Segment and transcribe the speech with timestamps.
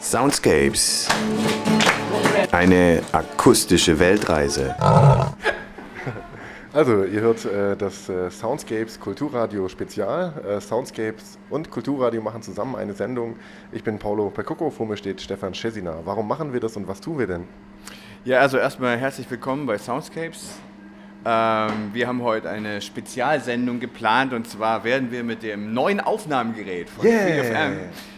[0.00, 1.08] Soundscapes.
[2.52, 4.74] Eine akustische Weltreise.
[6.72, 10.32] Also, ihr hört äh, das äh, Soundscapes Kulturradio Spezial.
[10.46, 13.36] Äh, Soundscapes und Kulturradio machen zusammen eine Sendung.
[13.72, 15.96] Ich bin Paulo Percoco, vor mir steht Stefan Schesina.
[16.04, 17.48] Warum machen wir das und was tun wir denn?
[18.24, 20.58] Ja, also erstmal herzlich willkommen bei Soundscapes.
[21.30, 26.88] Ähm, wir haben heute eine Spezialsendung geplant und zwar werden wir mit dem neuen Aufnahmegerät
[26.88, 27.26] von Yeah.
[27.26, 27.72] 3FM,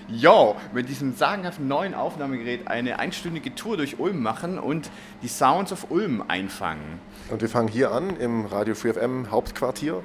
[0.07, 4.93] yo, mit diesem sagenhaften neuen Aufnahmegerät eine einstündige Tour durch Ulm machen und
[5.23, 7.01] die Sounds of Ulm einfangen.
[7.31, 10.05] Und wir fangen hier an im Radio Free FM Hauptquartier.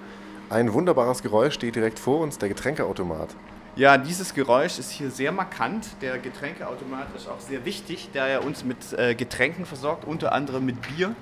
[0.50, 3.36] Ein wunderbares Geräusch steht direkt vor uns, der Getränkeautomat.
[3.76, 5.86] Ja, dieses Geräusch ist hier sehr markant.
[6.02, 10.66] Der Getränkeautomat ist auch sehr wichtig, da er uns mit äh, Getränken versorgt, unter anderem
[10.66, 11.14] mit Bier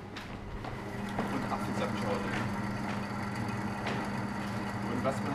[1.32, 2.18] und Apfelsaftschorle.
[4.92, 5.32] Und was man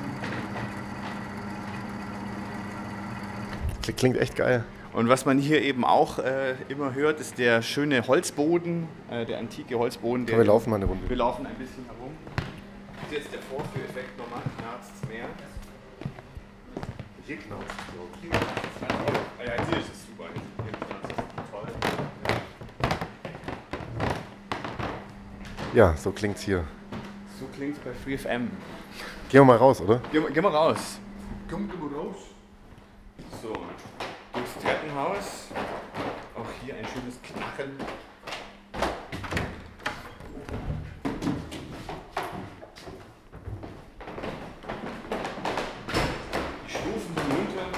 [3.82, 4.64] Klingt- Klingt echt geil.
[4.94, 9.38] Und was man hier eben auch äh, immer hört, ist der schöne Holzboden, äh, der
[9.39, 10.26] antike Holzboden.
[10.26, 11.08] Der wir laufen mal eine Runde.
[11.09, 12.11] Wir laufen ein bisschen herum.
[12.36, 15.26] Das ist jetzt der Vorführeffekt nochmal, knarzt mehr.
[17.26, 17.66] Hier knarzt
[19.39, 20.26] Ah ja, hier ist es super.
[20.33, 21.67] Hier knarzt es toll.
[25.73, 26.64] Ja, so klingt's hier.
[27.39, 28.50] So klingt es bei FreeFM.
[29.30, 30.02] Gehen wir mal raus, oder?
[30.11, 30.99] Geh, mal- geh mal raus.
[31.49, 32.16] Komm, geh mal raus.
[33.41, 33.53] So,
[34.33, 35.47] durchs Treppenhaus.
[36.36, 37.71] Auch hier ein schönes Knarren.
[46.67, 47.77] Die Stufen hinunter.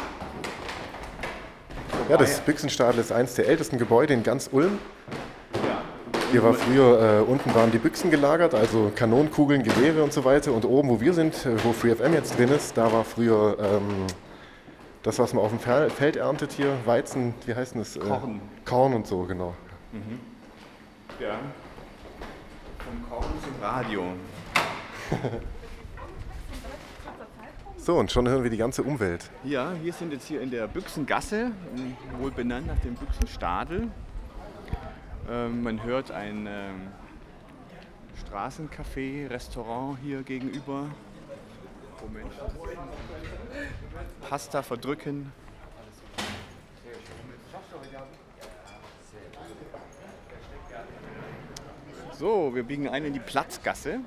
[2.10, 4.80] Ja, das Büchsenstadel ist eines der ältesten Gebäude in ganz Ulm.
[6.32, 10.54] Hier war früher, äh, unten waren die Büchsen gelagert, also Kanonenkugeln, Gewehre und so weiter.
[10.54, 14.08] Und oben, wo wir sind, äh, wo FreeFM jetzt drin ist, da war früher ähm,
[15.04, 17.98] das, was man auf dem Fel- Feld erntet hier, Weizen, wie heißt denn das?
[17.98, 18.42] Äh, Korn.
[18.66, 19.54] Korn und so, genau.
[21.20, 21.36] Ja.
[22.80, 24.04] Vom Korn zum Radio.
[27.84, 29.32] So, und schon hören wir die ganze Umwelt.
[29.44, 31.50] Ja, wir sind jetzt hier in der Büchsengasse,
[32.20, 33.88] wohl benannt nach dem Büchsenstadel.
[35.32, 36.90] Ähm, man hört ein ähm,
[38.26, 40.90] Straßencafé, Restaurant hier gegenüber,
[42.00, 42.38] wo Menschen
[44.28, 45.32] Pasta verdrücken.
[52.12, 54.02] So, wir biegen ein in die Platzgasse.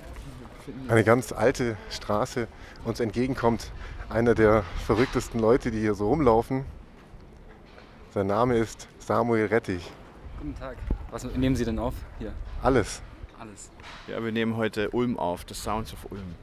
[0.89, 2.49] Eine ganz alte Straße.
[2.85, 3.73] Uns entgegenkommt
[4.11, 6.67] einer der verrücktesten Leute, die hier so rumlaufen.
[8.13, 9.91] Sein Name ist Samuel Rettich.
[10.39, 10.77] Guten Tag.
[11.15, 11.95] Was nehmen Sie denn auf?
[12.19, 13.01] Hier, Alles.
[13.39, 13.71] alles.
[14.09, 16.35] Ja, wir nehmen heute Ulm auf, The Sounds of Ulm.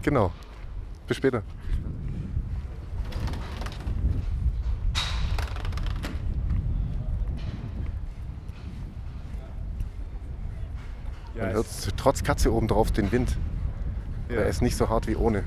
[0.00, 0.32] Genau.
[1.06, 1.42] Bis später.
[11.36, 11.66] Man hört
[11.98, 13.36] trotz Katze oben drauf den Wind.
[14.30, 15.44] Er ist nicht so hart wie ohne.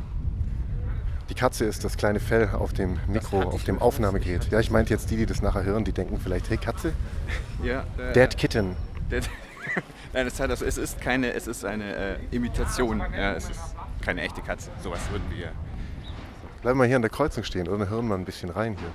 [1.29, 4.49] Die Katze ist das kleine Fell auf dem Mikro, auf dem Aufnahmegerät.
[4.49, 6.93] Ja, ich meinte jetzt die, die das nachher hören, die denken vielleicht, hey Katze?
[7.63, 8.75] Ja, äh, Dead Kitten.
[9.11, 9.21] Der-
[10.13, 12.99] Nein, das heißt, also, es ist keine, es ist eine äh, Imitation.
[12.99, 13.59] Ja, es ist
[14.01, 14.69] keine echte Katze.
[14.81, 15.51] Sowas würden wir.
[16.61, 17.79] Bleiben wir hier an der Kreuzung stehen, oder?
[17.79, 18.89] Dann hören wir ein bisschen rein hier.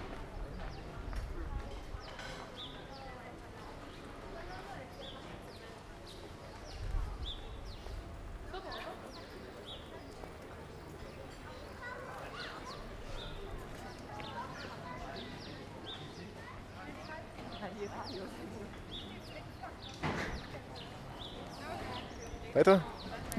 [22.54, 22.82] Weiter?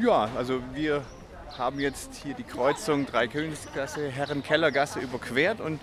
[0.02, 1.04] Ja, also wir
[1.58, 5.80] haben jetzt hier die Kreuzung Dreikönigsgasse, Herrenkellergasse überquert und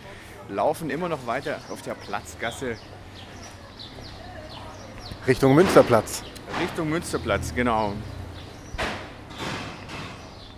[0.48, 2.76] laufen immer noch weiter auf der Platzgasse
[5.26, 6.22] Richtung Münsterplatz.
[6.60, 7.92] Richtung Münsterplatz, genau.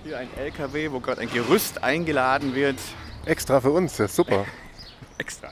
[0.05, 2.79] Hier ein LKW, wo gerade ein Gerüst eingeladen wird.
[3.27, 4.47] Extra für uns, das ist super.
[5.19, 5.52] Extra.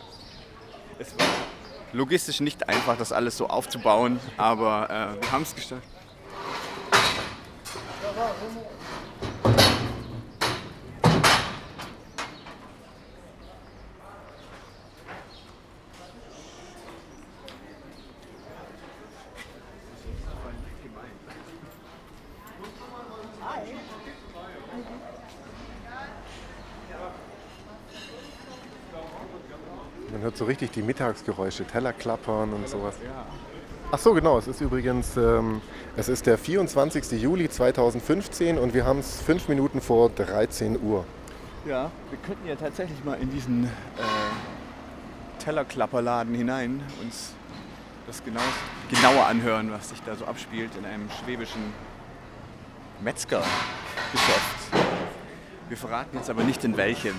[1.93, 4.89] Logistisch nicht einfach, das alles so aufzubauen, aber
[5.19, 5.83] äh, wir haben es geschafft.
[30.71, 32.95] Richtig die Mittagsgeräusche, Teller klappern und sowas.
[33.91, 34.39] Ach so, genau.
[34.39, 35.61] Es ist übrigens, ähm,
[35.97, 37.21] es ist der 24.
[37.21, 41.05] Juli 2015 und wir haben es fünf Minuten vor 13 Uhr.
[41.67, 43.69] Ja, wir könnten ja tatsächlich mal in diesen äh,
[45.43, 47.35] Tellerklapperladen hinein, uns
[48.07, 48.41] das genau,
[48.91, 51.73] genauer anhören, was sich da so abspielt in einem schwäbischen
[53.03, 53.51] Metzgergeschäft.
[55.69, 57.15] Wir verraten jetzt aber nicht in welchem.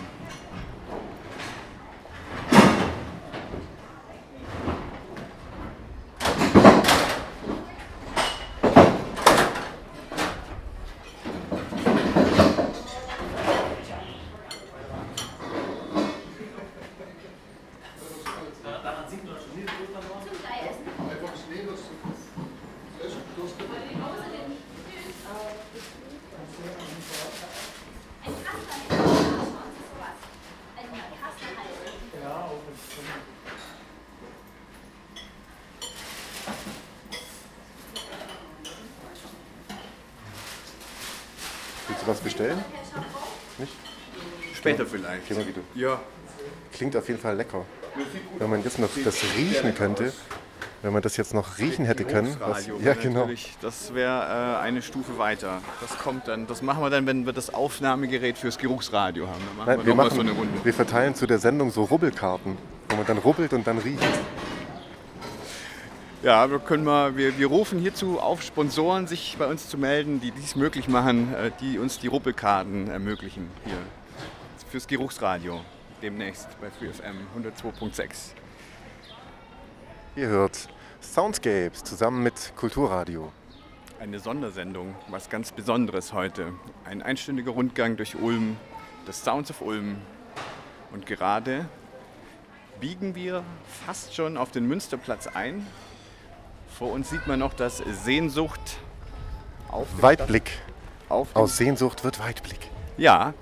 [42.11, 42.63] Was bestellen?
[44.53, 45.29] Später vielleicht.
[45.31, 45.61] Mal wieder.
[45.73, 45.99] Ja.
[46.73, 47.65] Klingt auf jeden Fall lecker.
[48.37, 50.13] Wenn man jetzt noch das riechen könnte,
[50.81, 52.35] wenn man das jetzt noch riechen hätte können.
[52.39, 53.29] Was, ja, genau.
[53.61, 55.61] Das wäre äh, eine Stufe weiter.
[55.79, 56.47] Das kommt dann.
[56.47, 59.41] Das machen wir dann, wenn wir das Aufnahmegerät fürs Geruchsradio haben.
[59.57, 60.53] Machen Nein, wir, wir, machen, so eine Runde.
[60.63, 62.57] wir verteilen zu der Sendung so Rubbelkarten,
[62.89, 64.01] wo man dann rubbelt und dann riecht.
[66.23, 70.21] Ja, wir können mal, wir, wir rufen hierzu auf, Sponsoren sich bei uns zu melden,
[70.21, 73.77] die dies möglich machen, äh, die uns die Ruppelkarten ermöglichen hier
[74.69, 75.59] fürs Geruchsradio
[76.01, 78.33] demnächst bei FreeFM 102.6.
[80.15, 80.69] Ihr hört
[81.01, 83.31] Soundscapes zusammen mit Kulturradio.
[83.99, 86.53] Eine Sondersendung, was ganz Besonderes heute.
[86.85, 88.57] Ein einstündiger Rundgang durch Ulm,
[89.05, 89.97] das Sounds of Ulm.
[90.91, 91.65] Und gerade
[92.79, 93.43] biegen wir
[93.85, 95.65] fast schon auf den Münsterplatz ein.
[96.81, 98.79] Vor uns sieht man noch das Sehnsucht
[99.69, 100.49] auf Weitblick.
[101.09, 102.71] Auf Aus Sehnsucht wird Weitblick.
[102.97, 103.35] Ja,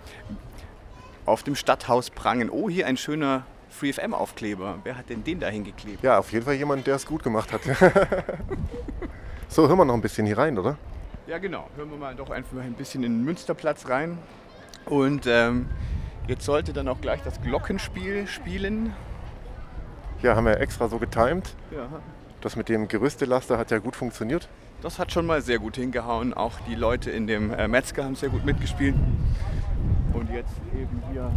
[1.26, 2.50] auf dem Stadthaus Prangen.
[2.50, 4.80] Oh, hier ein schöner FreeFM-Aufkleber.
[4.84, 6.04] Wer hat denn den da hingeklebt?
[6.04, 7.62] Ja, auf jeden Fall jemand, der es gut gemacht hat.
[9.48, 10.78] so, hören wir noch ein bisschen hier rein, oder?
[11.26, 11.70] Ja, genau.
[11.78, 14.18] Hören wir mal doch einfach ein bisschen in den Münsterplatz rein.
[14.84, 15.70] Und ähm,
[16.28, 18.94] jetzt sollte dann auch gleich das Glockenspiel spielen.
[20.22, 21.56] Ja, haben wir extra so getimed.
[21.72, 21.88] Ja.
[22.42, 24.48] Das mit dem Gerüstelaster hat ja gut funktioniert.
[24.82, 26.34] Das hat schon mal sehr gut hingehauen.
[26.34, 28.96] Auch die Leute in dem äh, Metzger haben sehr gut mitgespielt.
[30.14, 31.30] Und jetzt eben hier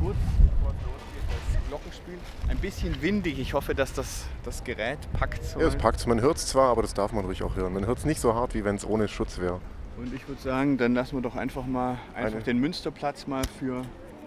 [0.00, 2.14] kurz bevor es losgeht, das Glockenspiel.
[2.48, 3.40] Ein bisschen windig.
[3.40, 5.40] Ich hoffe, dass das, das Gerät packt.
[5.58, 7.72] Ja, es packt Man hört es zwar, aber das darf man ruhig auch hören.
[7.72, 9.60] Man hört es nicht so hart, wie wenn es ohne Schutz wäre.
[9.96, 13.42] Und ich würde sagen, dann lassen wir doch einfach mal einfach Eine- den Münsterplatz mal
[13.58, 13.82] für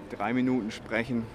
[0.10, 1.26] drei Minuten sprechen.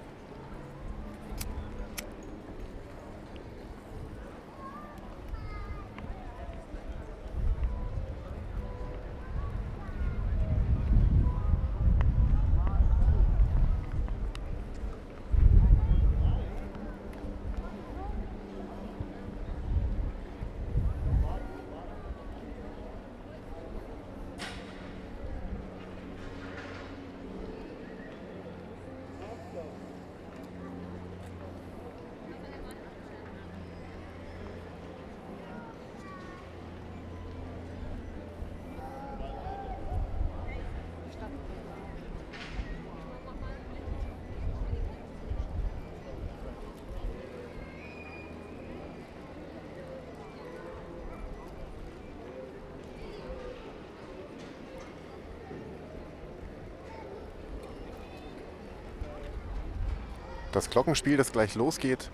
[60.62, 62.08] Das Glockenspiel, das gleich losgeht,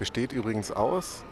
[0.00, 1.22] besteht übrigens aus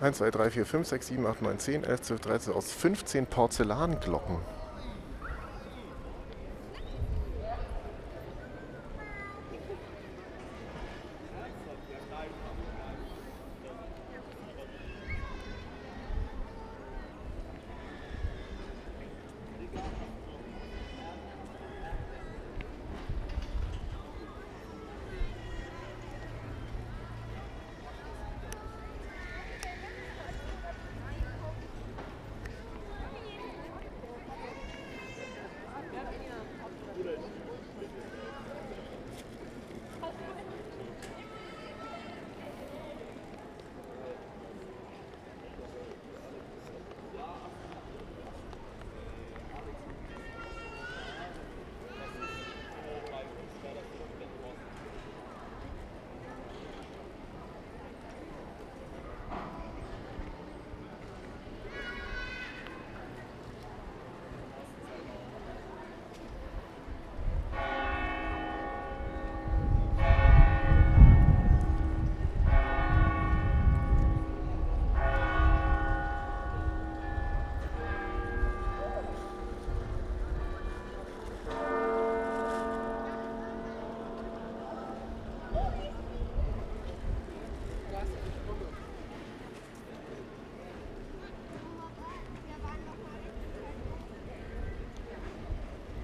[0.00, 3.26] 1, 2, 3, 4, 5, 6, 7, 8, 9, 10, 11, 12, 13 aus 15
[3.26, 4.38] Porzellanglocken.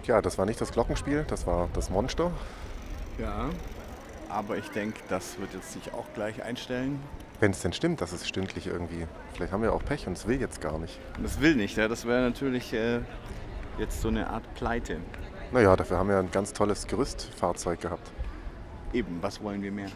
[0.07, 2.31] Ja, das war nicht das Glockenspiel, das war das Monster.
[3.19, 3.49] Ja,
[4.29, 7.01] aber ich denke, das wird jetzt sich auch gleich einstellen.
[7.41, 9.07] Wenn es denn stimmt, dass es stündlich irgendwie.
[9.33, 11.01] Vielleicht haben wir auch Pech und es will jetzt gar nicht.
[11.23, 11.89] Das will nicht, ja?
[11.89, 13.01] das wäre natürlich äh,
[13.79, 14.99] jetzt so eine Art Pleite.
[15.53, 18.11] Naja, dafür haben wir ein ganz tolles Gerüstfahrzeug gehabt.
[18.93, 19.89] Eben, was wollen wir mehr?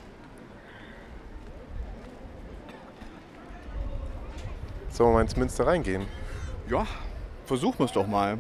[4.88, 6.06] Sollen wir mal ins Münster reingehen?
[6.68, 6.86] Ja,
[7.44, 8.38] versuchen wir es doch mal.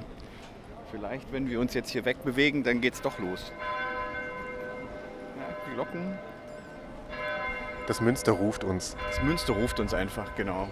[0.90, 3.52] Vielleicht, wenn wir uns jetzt hier wegbewegen, dann geht's doch los.
[5.36, 6.18] Ja, Glocken.
[7.86, 8.96] Das Münster ruft uns.
[9.10, 10.68] Das Münster ruft uns einfach, genau.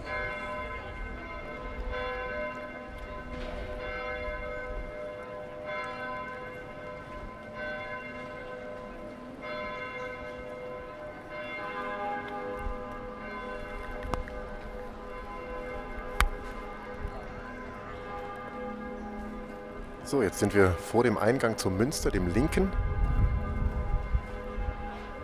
[20.07, 22.71] So, jetzt sind wir vor dem Eingang zum Münster, dem linken.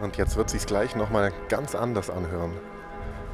[0.00, 2.50] Und jetzt wird sich gleich nochmal ganz anders anhören.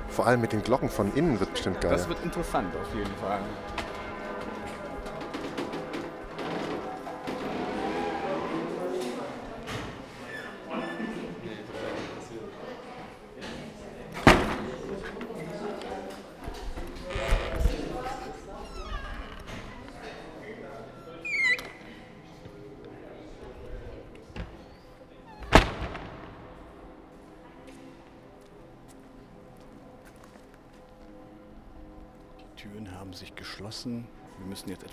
[0.09, 1.93] Vor allem mit den Glocken von innen wird bestimmt geil.
[1.93, 3.41] Das wird interessant auf jeden Fall.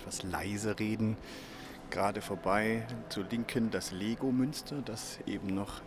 [0.06, 1.16] Etwas leise reden.
[1.90, 5.82] Gerade vorbei zur Linken das Lego-Münster, das eben noch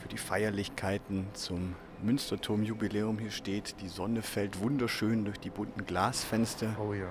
[0.00, 3.76] für die Feierlichkeiten zum Münsterturm-Jubiläum hier steht.
[3.82, 6.74] Die Sonne fällt wunderschön durch die bunten Glasfenster.
[6.80, 7.08] oh ja.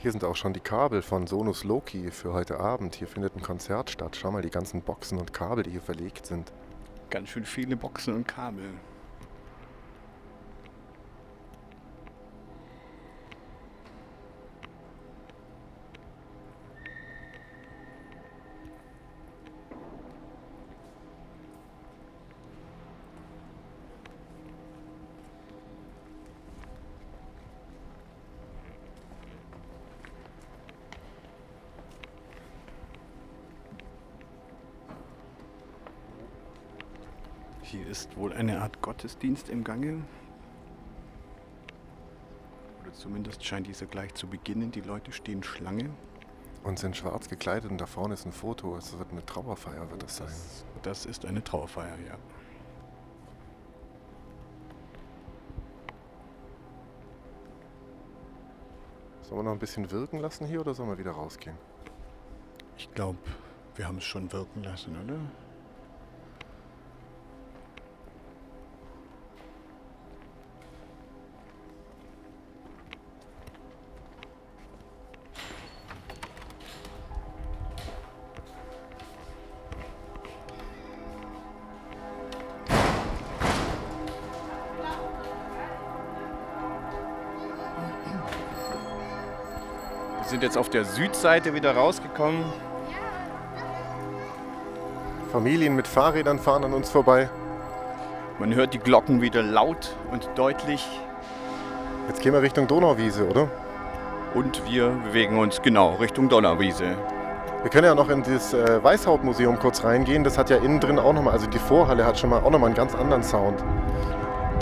[0.00, 2.94] Hier sind auch schon die Kabel von Sonus Loki für heute Abend.
[2.94, 4.14] Hier findet ein Konzert statt.
[4.14, 6.52] Schau mal die ganzen Boxen und Kabel, die hier verlegt sind.
[7.10, 8.70] Ganz schön viele Boxen und Kabel.
[37.70, 40.02] Hier ist wohl eine Art Gottesdienst im Gange.
[42.80, 44.70] Oder zumindest scheint dieser gleich zu beginnen.
[44.70, 45.90] Die Leute stehen Schlange.
[46.64, 48.74] Und sind schwarz gekleidet und da vorne ist ein Foto.
[48.78, 50.32] Es wird eine Trauerfeier, wird das sein.
[50.80, 52.16] Das ist eine Trauerfeier, ja.
[59.20, 61.58] Sollen wir noch ein bisschen wirken lassen hier oder sollen wir wieder rausgehen?
[62.78, 63.18] Ich glaube,
[63.74, 65.18] wir haben es schon wirken lassen, oder?
[90.48, 92.42] Jetzt auf der Südseite wieder rausgekommen.
[95.30, 97.28] Familien mit Fahrrädern fahren an uns vorbei.
[98.38, 100.88] Man hört die Glocken wieder laut und deutlich.
[102.08, 103.50] Jetzt gehen wir Richtung Donauwiese, oder?
[104.32, 106.96] Und wir bewegen uns genau Richtung Donnerwiese.
[107.60, 110.24] Wir können ja noch in das äh, Weißhauptmuseum kurz reingehen.
[110.24, 112.68] Das hat ja innen drin auch nochmal, also die Vorhalle hat schon mal auch nochmal
[112.68, 113.62] einen ganz anderen Sound.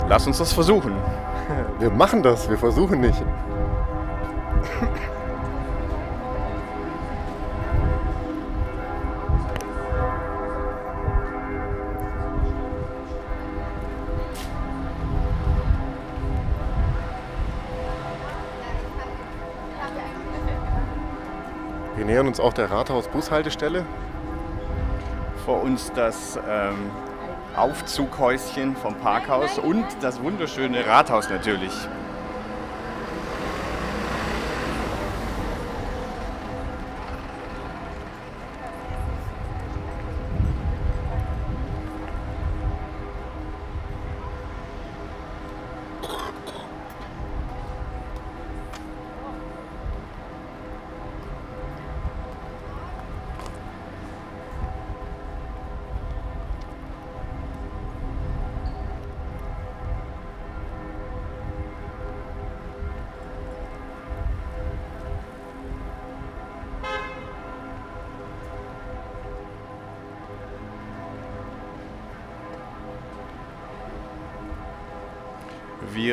[0.09, 0.93] Lass uns das versuchen.
[1.79, 3.23] Wir machen das, wir versuchen nicht.
[21.97, 23.83] Wir nähern uns auch der Rathaus-Bushaltestelle.
[25.45, 26.91] Vor uns das ähm,
[27.55, 31.73] Aufzughäuschen vom Parkhaus und das wunderschöne Rathaus natürlich.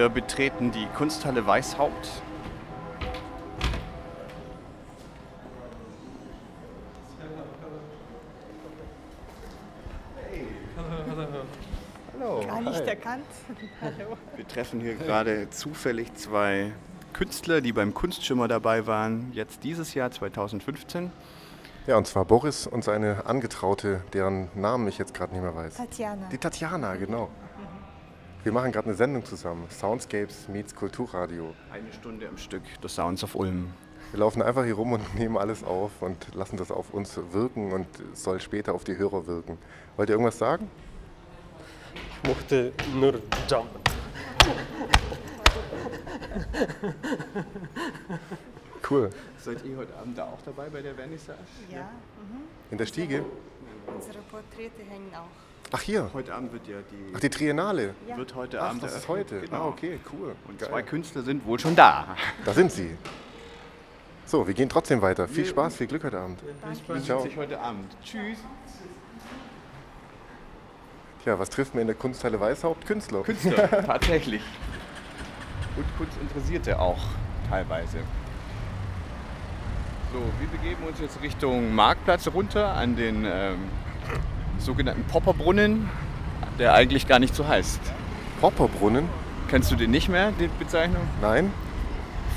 [0.05, 2.11] Wir betreten die Kunsthalle Weißhaupt.
[12.21, 12.45] Hallo.
[12.47, 13.25] Gar nicht erkannt.
[13.81, 14.19] Hallo.
[14.37, 16.73] Wir treffen hier gerade zufällig zwei
[17.15, 21.11] Künstler, die beim Kunstschimmer dabei waren, jetzt dieses Jahr 2015.
[21.87, 25.77] Ja, und zwar Boris und seine Angetraute, deren Namen ich jetzt gerade nicht mehr weiß.
[25.77, 26.29] Tatjana.
[26.31, 27.31] Die Tatjana, genau.
[28.45, 29.67] Wir machen gerade eine Sendung zusammen.
[29.71, 31.55] Soundscapes meets Kulturradio.
[31.73, 33.73] Eine Stunde am Stück, The Sounds of Ulm.
[34.11, 37.73] Wir laufen einfach hier rum und nehmen alles auf und lassen das auf uns wirken
[37.73, 39.57] und soll später auf die Hörer wirken.
[39.97, 40.71] Wollt ihr irgendwas sagen?
[41.95, 43.15] Ich mochte nur
[43.49, 43.81] jumpen.
[48.91, 49.09] Cool.
[49.39, 51.39] Seid ihr heute Abend da auch dabei bei der Vernissage?
[51.71, 52.43] Ja, mhm.
[52.71, 53.25] In der Stiege?
[53.87, 55.54] unsere Porträte hängen auch.
[55.73, 56.11] Ach hier.
[56.13, 57.95] Heute Abend wird ja die, Ach, die Triennale.
[58.09, 58.17] Ja.
[58.17, 59.41] wird heute Ach, Abend das ist heute.
[59.41, 59.57] Genau.
[59.57, 60.35] Ah, okay, cool.
[60.47, 60.69] Und Geil.
[60.69, 62.17] zwei Künstler sind wohl schon da.
[62.45, 62.97] Da sind sie.
[64.27, 65.29] So, wir gehen trotzdem weiter.
[65.29, 66.41] Viel Spaß, viel Glück heute Abend.
[66.89, 67.23] Man Ciao.
[67.23, 67.95] sich heute Abend.
[68.03, 68.39] Tschüss.
[71.23, 72.87] Tja, was trifft mir in der Kunsthalle Weißhaupt?
[72.87, 73.23] Künstler.
[73.23, 74.43] Künstler, tatsächlich.
[75.77, 77.01] Und Kunstinteressierte auch
[77.49, 77.99] teilweise.
[80.13, 83.59] So, wir begeben uns jetzt Richtung Marktplatz runter an den ähm,
[84.59, 85.89] sogenannten Popperbrunnen,
[86.59, 87.81] der eigentlich gar nicht so heißt.
[88.41, 89.09] Popperbrunnen?
[89.49, 91.03] Kennst du den nicht mehr, die Bezeichnung?
[91.21, 91.53] Nein?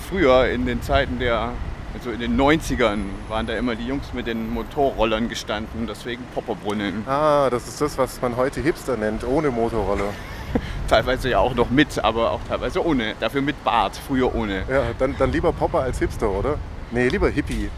[0.09, 1.51] Früher in den Zeiten der,
[1.93, 2.99] also in den 90ern,
[3.29, 7.07] waren da immer die Jungs mit den Motorrollern gestanden, deswegen Popperbrunnen.
[7.07, 10.13] Ah, das ist das, was man heute Hipster nennt, ohne Motorroller.
[10.87, 13.15] Teilweise ja auch noch mit, aber auch teilweise ohne.
[13.19, 14.63] Dafür mit Bart, früher ohne.
[14.69, 16.57] Ja, dann, dann lieber Popper als Hipster, oder?
[16.91, 17.69] Nee, lieber Hippie.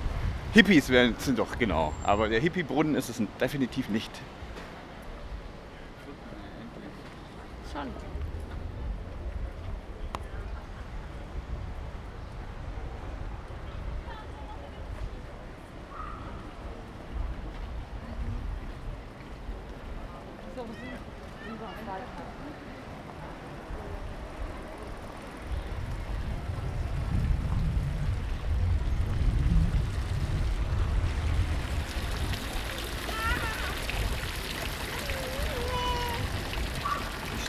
[0.51, 1.93] Hippies werden, sind doch, genau.
[2.03, 4.11] Aber der Hippie-Brunnen ist es definitiv nicht.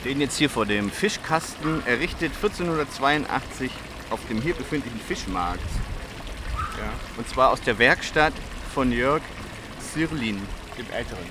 [0.11, 3.71] stehen jetzt hier vor dem Fischkasten, errichtet 1482
[4.09, 5.63] auf dem hier befindlichen Fischmarkt.
[6.77, 8.33] Ja, und zwar aus der Werkstatt
[8.73, 9.21] von Jörg
[9.79, 10.45] Sirlin,
[10.77, 11.23] dem Älteren.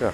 [0.00, 0.12] Ja.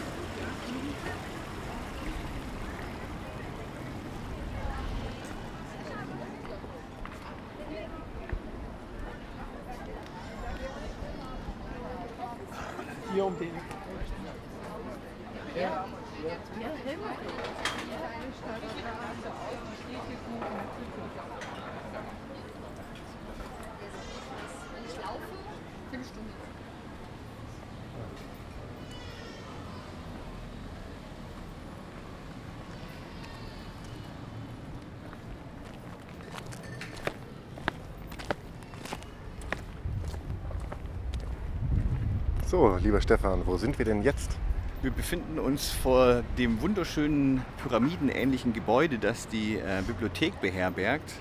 [42.53, 44.37] So, lieber Stefan, wo sind wir denn jetzt?
[44.83, 51.15] Wir befinden uns vor dem wunderschönen pyramidenähnlichen Gebäude, das die äh, Bibliothek beherbergt.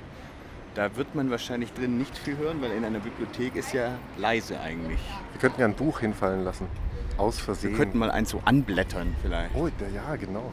[0.76, 4.60] Da wird man wahrscheinlich drin nicht viel hören, weil in einer Bibliothek ist ja leise
[4.60, 5.00] eigentlich.
[5.32, 6.68] Wir könnten ja ein Buch hinfallen lassen.
[7.18, 7.78] Aus Wir Versehen.
[7.78, 9.56] könnten mal eins so anblättern vielleicht.
[9.56, 10.52] Oh, der, ja, genau.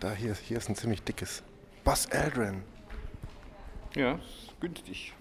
[0.00, 1.42] Da hier, hier ist ein ziemlich dickes.
[1.84, 2.62] Buzz Aldrin.
[3.94, 5.12] Ja, ist günstig.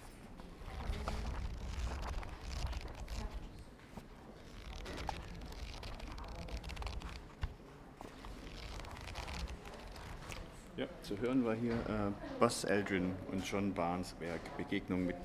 [10.78, 15.16] Ja, zu hören war hier äh, Buzz Aldrin und John Barnes Werk Begegnung mit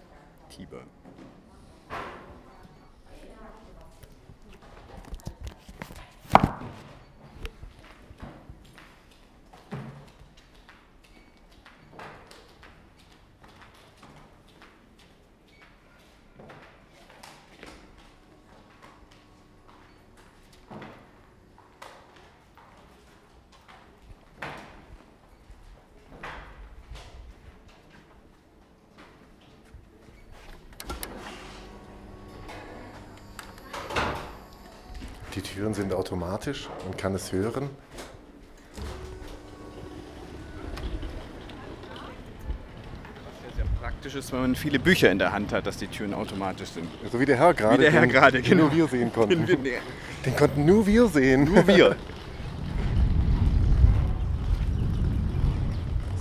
[0.49, 0.83] Tiber.
[35.35, 37.69] Die Türen sind automatisch, man kann es hören.
[43.43, 46.15] Sehr, sehr praktisch ist, wenn man viele Bücher in der Hand hat, dass die Türen
[46.15, 46.89] automatisch sind.
[47.11, 47.79] So wie der Herr gerade.
[47.79, 48.65] Wie der Herr den- gerade, den genau.
[48.65, 49.47] Nur wir sehen konnten.
[49.47, 49.79] Den wir-
[50.25, 51.45] Den konnten nur wir sehen.
[51.45, 51.97] Nur wir.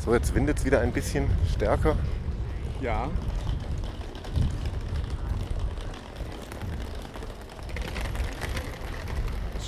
[0.03, 1.95] So, jetzt windet es wieder ein bisschen stärker.
[2.81, 3.09] Ja.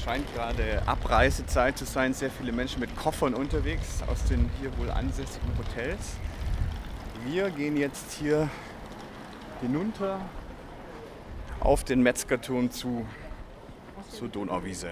[0.06, 2.14] Scheint gerade Abreisezeit zu sein.
[2.14, 6.14] Sehr viele Menschen mit Koffern unterwegs aus den hier wohl ansässigen Hotels.
[7.26, 8.48] Wir gehen jetzt hier
[9.62, 10.22] hinunter
[11.60, 13.06] auf den Metzgerturm zu
[14.12, 14.90] zur Donauwiese.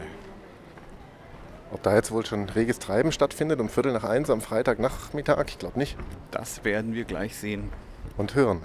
[1.72, 5.60] Ob da jetzt wohl schon reges Treiben stattfindet um Viertel nach eins am Freitagnachmittag, ich
[5.60, 5.96] glaube nicht.
[6.32, 7.70] Das werden wir gleich sehen.
[8.18, 8.64] Und hören.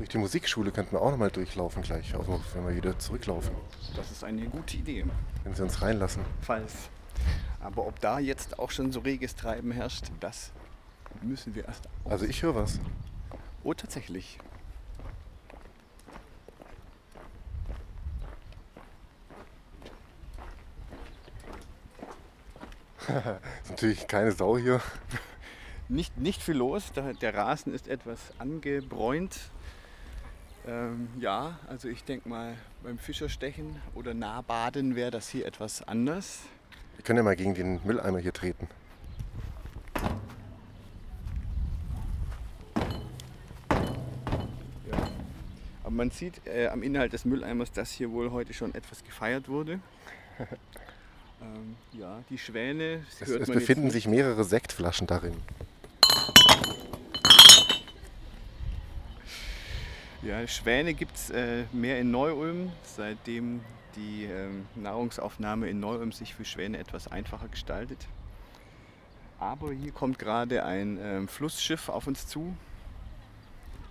[0.00, 3.54] Durch die Musikschule könnten wir auch nochmal durchlaufen gleich, also wenn wir wieder zurücklaufen,
[3.94, 5.04] Das ist eine gute Idee.
[5.44, 6.24] wenn sie uns reinlassen.
[6.40, 6.88] Falls.
[7.60, 10.52] Aber ob da jetzt auch schon so reges Treiben herrscht, das
[11.20, 12.12] müssen wir erst aus.
[12.12, 12.80] Also ich höre was.
[13.62, 14.38] Oh, tatsächlich.
[23.64, 24.80] Ist natürlich keine Sau hier.
[25.90, 26.90] Nicht, nicht viel los.
[26.92, 29.50] Der, der Rasen ist etwas angebräunt.
[30.66, 36.40] Ähm, ja, also ich denke mal, beim Fischerstechen oder Nahbaden wäre das hier etwas anders.
[36.96, 38.68] Wir können ja mal gegen den Mülleimer hier treten.
[44.90, 45.08] Ja.
[45.82, 49.48] Aber man sieht äh, am Inhalt des Mülleimers, dass hier wohl heute schon etwas gefeiert
[49.48, 49.80] wurde.
[51.40, 55.34] ähm, ja, die Schwäne Es, es befinden sich mehrere Sektflaschen darin.
[60.22, 63.60] Ja, Schwäne gibt es äh, mehr in Neu-Ulm, seitdem
[63.96, 68.06] die ähm, Nahrungsaufnahme in Neu-Ulm sich für Schwäne etwas einfacher gestaltet.
[69.38, 72.54] Aber hier kommt gerade ein ähm, Flussschiff auf uns zu.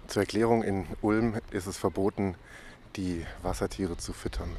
[0.08, 2.36] Zur Erklärung, in Ulm ist es verboten,
[2.96, 4.56] die Wassertiere zu füttern.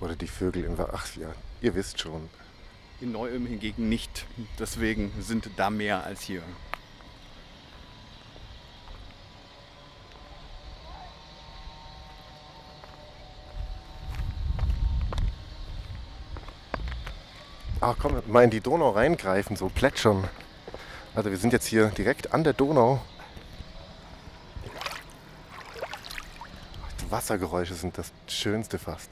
[0.00, 2.30] Oder die Vögel in Wa- Ach ja, ihr wisst schon.
[3.00, 4.26] In Neu-Ulm hingegen nicht.
[4.60, 6.42] Deswegen sind da mehr als hier.
[17.90, 20.28] Ach komm, mal in die Donau reingreifen, so plätschern.
[21.14, 23.00] Also wir sind jetzt hier direkt an der Donau.
[27.00, 29.08] Die Wassergeräusche sind das Schönste fast.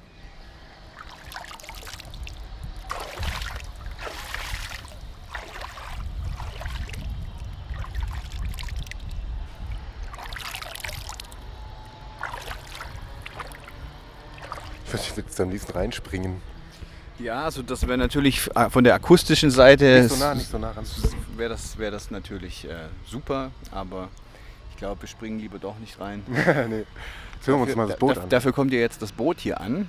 [14.93, 16.56] Ich würde jetzt am liebsten reinspringen.
[17.19, 20.59] Ja, also das wäre natürlich äh, von der akustischen Seite Nicht so nah, nicht so
[20.59, 20.75] nah
[21.37, 24.09] wäre das, wär das natürlich äh, super, aber
[24.71, 26.23] ich glaube, wir springen lieber doch nicht rein.
[26.29, 26.85] nee.
[27.35, 28.29] Jetzt hören wir uns mal das Boot da, an.
[28.29, 29.89] Dafür kommt ja jetzt das Boot hier an.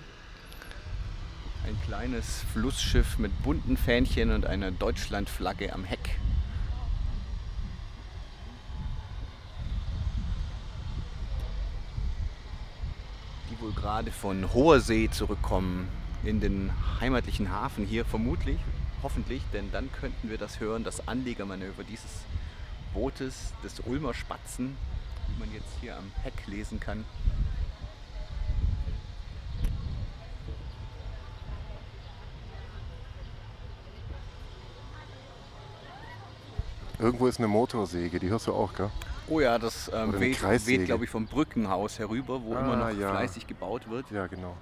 [1.65, 6.17] Ein kleines Flussschiff mit bunten Fähnchen und einer Deutschlandflagge am Heck.
[13.51, 15.89] Die wohl gerade von hoher See zurückkommen
[16.23, 18.57] in den heimatlichen Hafen hier vermutlich,
[19.03, 22.11] hoffentlich, denn dann könnten wir das hören, das Anlegermanöver dieses
[22.93, 24.75] Bootes des Ulmer Spatzen,
[25.29, 27.05] wie man jetzt hier am Heck lesen kann.
[36.99, 38.89] Irgendwo ist eine Motorsäge, die hörst du auch, gell?
[39.29, 42.99] Oh ja, das ähm, weht, weht glaube ich, vom Brückenhaus herüber, wo immer Ah, noch
[42.99, 43.11] ja.
[43.11, 44.09] fleißig gebaut wird.
[44.09, 44.55] Ja, genau.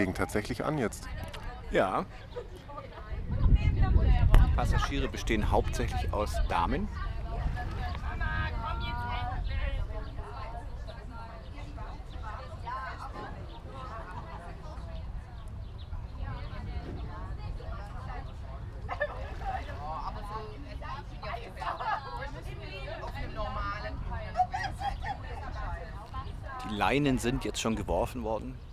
[0.00, 1.06] Legen tatsächlich an jetzt.
[1.70, 2.06] Ja.
[4.56, 6.88] Passagiere bestehen hauptsächlich aus Damen.
[26.64, 28.69] Die Leinen sind jetzt schon geworfen worden.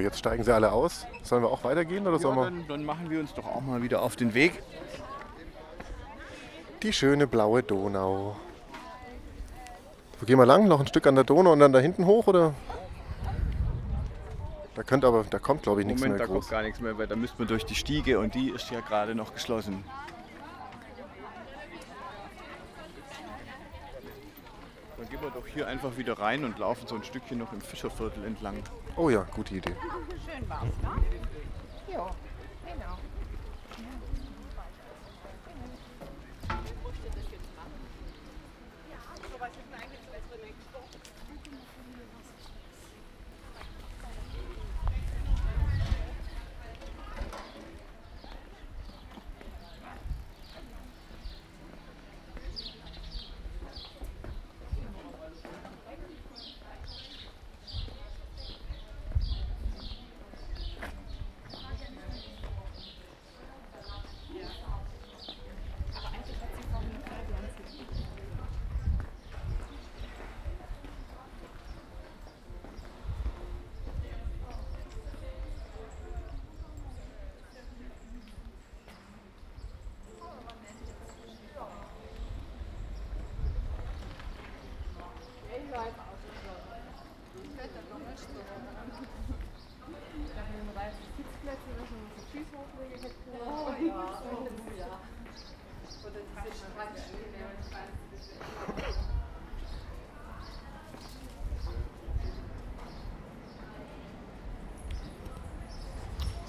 [0.00, 1.06] So, jetzt steigen sie alle aus.
[1.22, 2.44] Sollen wir auch weitergehen oder Ja, sollen wir?
[2.44, 4.62] dann, dann machen wir uns doch auch mal wieder auf den Weg.
[6.82, 8.34] Die schöne blaue Donau.
[10.18, 10.66] Wo gehen wir lang?
[10.68, 12.54] Noch ein Stück an der Donau und dann da hinten hoch oder?
[14.74, 16.44] Da könnte aber, da kommt glaube ich nichts Moment, mehr da groß.
[16.44, 18.80] kommt gar nichts mehr, weil da müssten wir durch die Stiege und die ist ja
[18.80, 19.84] gerade noch geschlossen.
[24.96, 27.60] Dann gehen wir doch hier einfach wieder rein und laufen so ein Stückchen noch im
[27.60, 28.62] Fischerviertel entlang.
[28.96, 29.74] Oh ja, gute Idee.
[30.26, 31.92] Schön war's, ne?
[31.92, 32.10] Ja,
[32.66, 32.98] genau.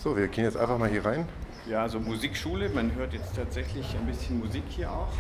[0.01, 1.27] So, wir gehen jetzt einfach mal hier rein.
[1.67, 5.13] Ja, so Musikschule, man hört jetzt tatsächlich ein bisschen Musik hier auch.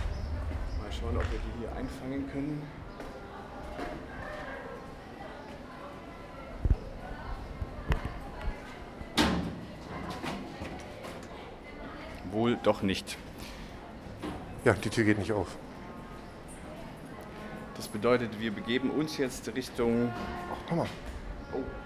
[0.79, 2.63] Mal schauen, ob wir die hier einfangen können.
[12.31, 13.19] Wohl doch nicht.
[14.65, 15.57] Ja, die Tür geht nicht auf.
[17.75, 20.11] Das bedeutet, wir begeben uns jetzt Richtung.
[20.51, 20.87] Ach, komm mal.
[21.53, 21.80] Oh.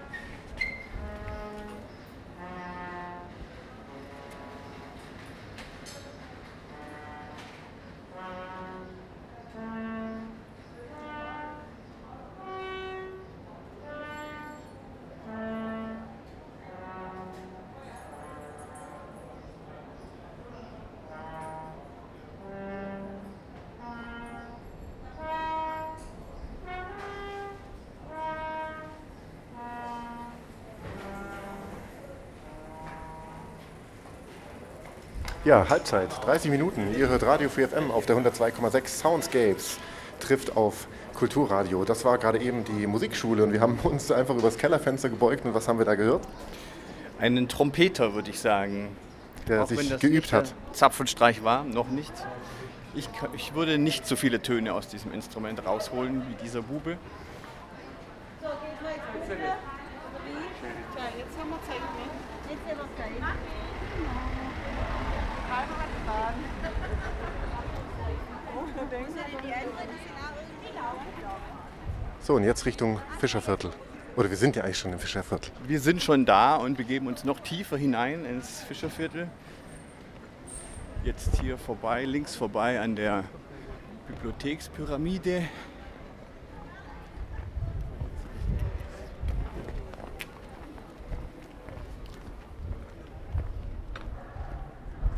[35.46, 36.92] Ja, Halbzeit, 30 Minuten.
[36.98, 39.78] Ihr hört Radio 4FM auf der 102,6 Soundscapes
[40.18, 41.84] trifft auf Kulturradio.
[41.84, 45.54] Das war gerade eben die Musikschule und wir haben uns einfach übers Kellerfenster gebeugt und
[45.54, 46.26] was haben wir da gehört?
[47.20, 48.88] Einen Trompeter, würde ich sagen.
[49.46, 50.52] Der Auch wenn sich das geübt hat.
[50.72, 52.12] Zapfenstreich war, noch nicht.
[52.96, 56.98] Ich, ich würde nicht so viele Töne aus diesem Instrument rausholen wie dieser Bube.
[58.42, 59.36] So, geht mal jetzt runter.
[61.16, 62.50] Jetzt haben wir Zeit, ne?
[62.50, 64.45] Jetzt haben wir Zeit.
[72.20, 73.70] So, und jetzt Richtung Fischerviertel.
[74.16, 75.52] Oder wir sind ja eigentlich schon im Fischerviertel.
[75.66, 79.28] Wir sind schon da und begeben uns noch tiefer hinein ins Fischerviertel.
[81.04, 83.24] Jetzt hier vorbei, links vorbei an der
[84.08, 85.44] Bibliothekspyramide.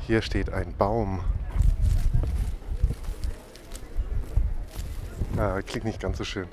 [0.09, 1.21] Hier steht ein Baum.
[5.37, 6.49] Ah, klingt nicht ganz so schön.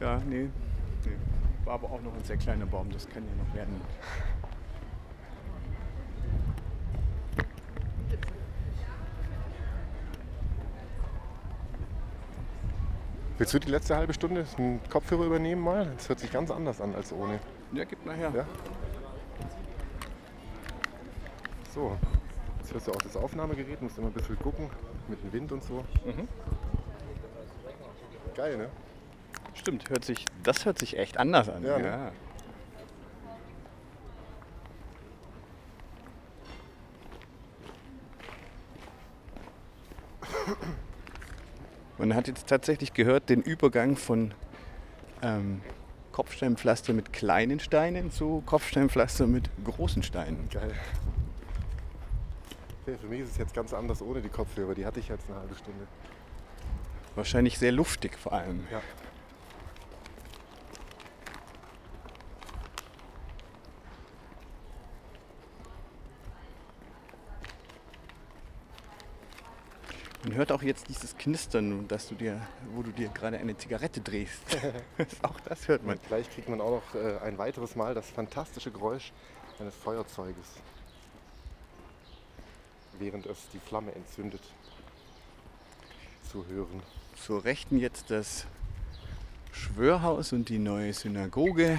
[0.00, 0.48] Ja, nee,
[1.04, 1.12] nee.
[1.64, 3.80] War aber auch noch ein sehr kleiner Baum, das kann ja noch werden.
[13.38, 15.92] Willst du die letzte halbe Stunde einen Kopfhörer übernehmen mal?
[15.94, 17.38] Das hört sich ganz anders an als ohne.
[17.72, 18.32] Ja, gib nachher.
[18.34, 18.46] Ja?
[21.72, 21.96] So,
[22.66, 24.68] jetzt hörst du auch das Aufnahmegerät, musst immer ein bisschen gucken
[25.08, 25.84] mit dem Wind und so.
[26.04, 26.26] Mhm.
[28.34, 28.68] Geil, ne?
[29.54, 31.64] Stimmt, hört sich, das hört sich echt anders an.
[31.64, 32.12] Ja, ne?
[41.98, 44.34] Man hat jetzt tatsächlich gehört, den Übergang von
[45.22, 45.62] ähm,
[46.12, 50.48] Kopfsteinpflaster mit kleinen Steinen zu Kopfsteinpflaster mit großen Steinen.
[50.50, 50.74] Geil.
[52.86, 54.72] Okay, für mich ist es jetzt ganz anders ohne die Kopfhörer.
[54.72, 55.88] Die hatte ich jetzt eine halbe Stunde.
[57.16, 58.64] Wahrscheinlich sehr luftig vor allem.
[58.70, 58.80] Ja.
[70.22, 72.40] Man hört auch jetzt dieses Knistern, dass du dir,
[72.72, 74.42] wo du dir gerade eine Zigarette drehst.
[75.22, 75.96] auch das hört man.
[75.96, 79.12] Und gleich kriegt man auch noch äh, ein weiteres Mal das fantastische Geräusch
[79.58, 80.46] eines Feuerzeuges,
[82.98, 84.42] während es die Flamme entzündet,
[86.30, 86.82] zu hören.
[87.16, 88.46] Zur Rechten jetzt das
[89.52, 91.78] Schwörhaus und die neue Synagoge,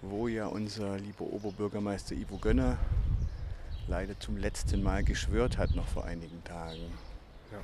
[0.00, 2.78] wo ja unser lieber Oberbürgermeister Ivo Gönner
[3.88, 6.92] leider zum letzten Mal geschwört hat, noch vor einigen Tagen.
[7.50, 7.58] Ja.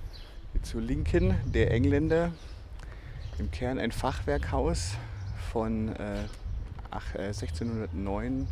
[0.63, 2.33] Zur Linken der Engländer,
[3.39, 4.95] im Kern ein Fachwerkhaus
[5.53, 5.95] von
[6.91, 8.47] ach, äh, 1609,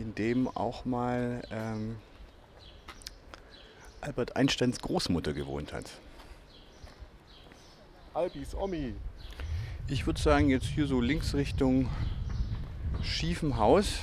[0.00, 1.96] in dem auch mal ähm,
[4.00, 5.90] Albert Einsteins Großmutter gewohnt hat.
[8.14, 8.94] Albis Omi.
[9.88, 11.90] Ich würde sagen, jetzt hier so links Richtung
[13.02, 13.98] schiefen Haus.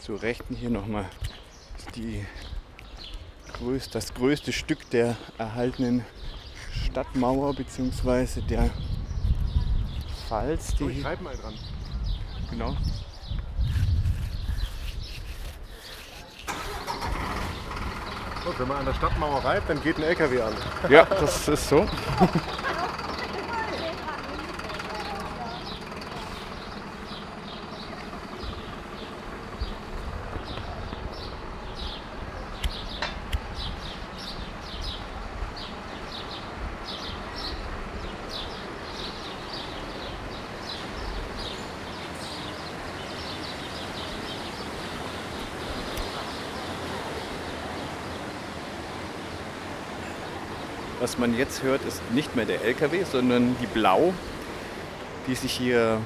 [0.00, 1.06] Zur Rechten hier nochmal
[1.94, 2.24] die
[3.58, 6.04] größ, das größte Stück der erhaltenen
[6.86, 8.40] Stadtmauer bzw.
[8.42, 8.70] der
[10.28, 10.74] Pfalz.
[10.76, 11.54] Die ich reibe mal dran.
[12.50, 12.76] genau.
[18.46, 20.54] Und wenn man an der Stadtmauer reibt, dann geht ein LKW an.
[20.88, 21.86] Ja, das ist so.
[51.18, 54.14] Was man jetzt hört, ist nicht mehr der LKW, sondern die Blau,
[55.26, 56.00] die sich hier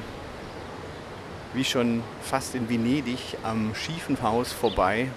[1.52, 5.08] wie schon fast in Venedig am schiefen Haus vorbei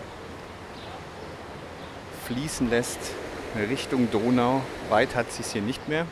[2.26, 3.00] fließen lässt
[3.70, 4.64] Richtung Donau.
[4.90, 6.06] Weit hat sie es hier nicht mehr.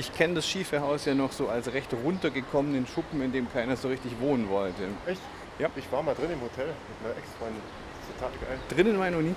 [0.00, 3.76] Ich kenne das schiefe Haus ja noch so als recht runtergekommenen Schuppen, in dem keiner
[3.76, 4.84] so richtig wohnen wollte.
[5.06, 5.20] Echt?
[5.58, 5.68] Ja.
[5.76, 7.60] Ich war mal drin im Hotel mit einer Ex-Freundin.
[8.16, 8.58] Total geil.
[8.70, 9.34] Drinnen war ich noch nie.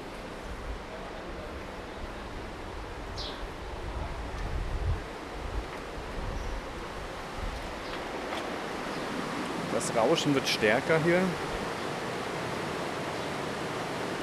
[9.74, 11.20] Das Rauschen wird stärker hier.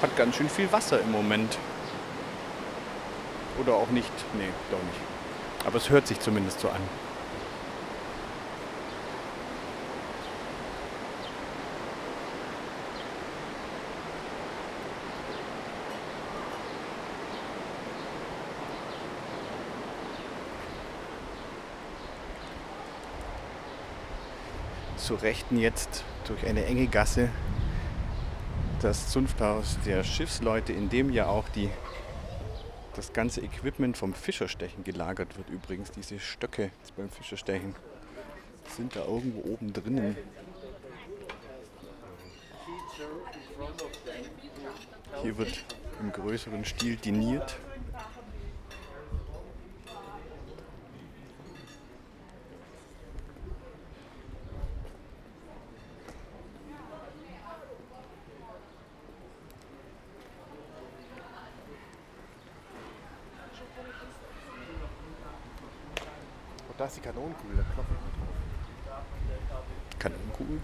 [0.00, 1.58] Hat ganz schön viel Wasser im Moment.
[3.60, 4.10] Oder auch nicht.
[4.38, 5.19] Nee, doch nicht.
[5.64, 6.80] Aber es hört sich zumindest so an.
[24.96, 27.30] Zur Rechten jetzt durch eine enge Gasse
[28.80, 31.68] das Zunfthaus der Schiffsleute, in dem ja auch die,
[32.94, 35.48] das ganze Equipment vom Fischerstechen gelagert wird.
[35.48, 37.74] Übrigens, diese Stöcke beim Fischerstechen
[38.76, 40.16] sind da irgendwo oben drinnen.
[45.22, 45.64] Hier wird
[46.00, 47.56] im größeren Stil diniert.
[66.78, 69.64] Da ist die Kanonenkugel, da klopfe ich mal drauf.
[70.00, 70.60] Kanonenkugel.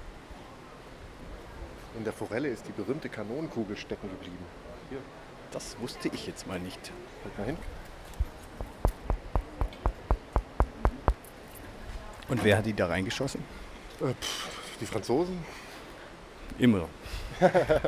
[1.96, 4.44] In der Forelle ist die berühmte Kanonenkugel stecken geblieben.
[4.90, 4.98] Hier,
[5.52, 6.90] Das wusste ich jetzt mal nicht.
[7.22, 7.56] halt mal hin.
[12.28, 13.42] Und wer hat die da reingeschossen?
[14.00, 14.48] Äh, pff,
[14.80, 15.44] die Franzosen?
[16.58, 16.88] Immer.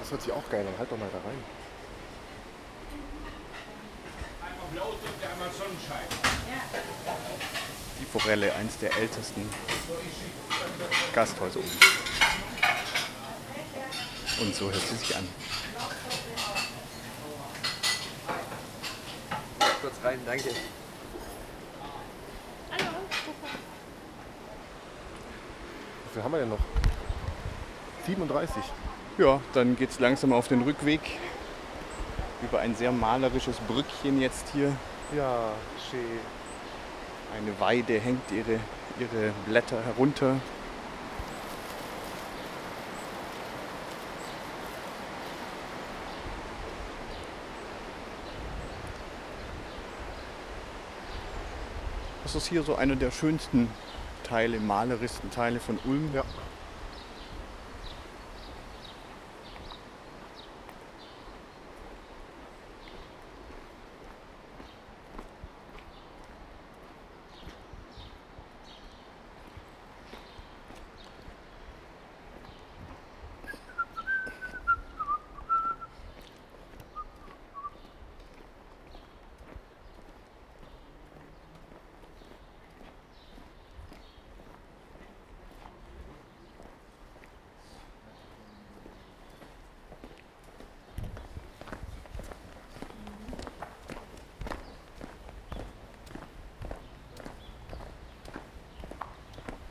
[0.00, 0.72] Das hört sich auch geil an.
[0.78, 1.36] Halt doch mal da rein.
[8.12, 9.48] Forelle, eins der ältesten
[11.14, 11.70] Gasthäuser oben.
[14.40, 15.28] Und so hört sie sich an.
[19.80, 20.50] Kurz rein, danke.
[26.04, 26.58] Wie viel haben wir denn noch?
[28.06, 28.62] 37.
[29.18, 31.00] Ja, dann geht es langsam auf den Rückweg.
[32.42, 34.72] Über ein sehr malerisches Brückchen jetzt hier.
[35.14, 35.52] Ja,
[35.90, 36.20] schön.
[37.36, 38.60] Eine Weide hängt ihre,
[38.98, 40.40] ihre Blätter herunter.
[52.24, 53.70] Das ist hier so einer der schönsten
[54.22, 56.10] Teile, malerischsten Teile von Ulm.
[56.12, 56.24] Ja.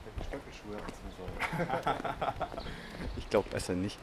[0.05, 1.33] Hätte Stöckelschuhe anziehen sollen.
[3.67, 3.99] Ich besser nicht.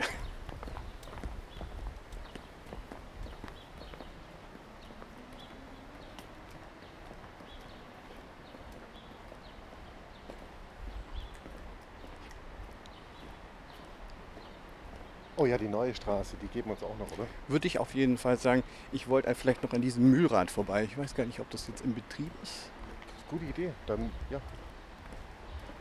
[15.37, 17.27] Oh ja, die neue Straße, die geben uns auch noch, oder?
[17.49, 18.63] Würde ich auf jeden Fall sagen,
[18.93, 20.85] ich wollte vielleicht noch an diesem Mühlrad vorbei.
[20.85, 22.71] Ich weiß gar nicht, ob das jetzt in Betrieb ist.
[23.07, 23.73] Das ist eine gute Idee.
[23.87, 24.41] Dann, ja.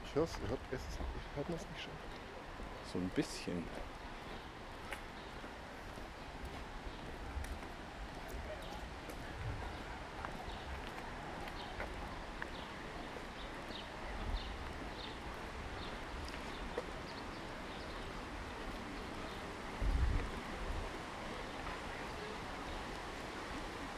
[0.05, 0.81] Ich hör's, hört, es,
[1.35, 2.12] hört man es nicht schon?
[2.93, 3.63] So ein bisschen.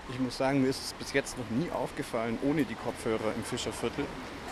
[0.08, 3.44] Ich muss sagen, mir ist es bis jetzt noch nie aufgefallen, ohne die Kopfhörer im
[3.44, 4.06] Fischerviertel,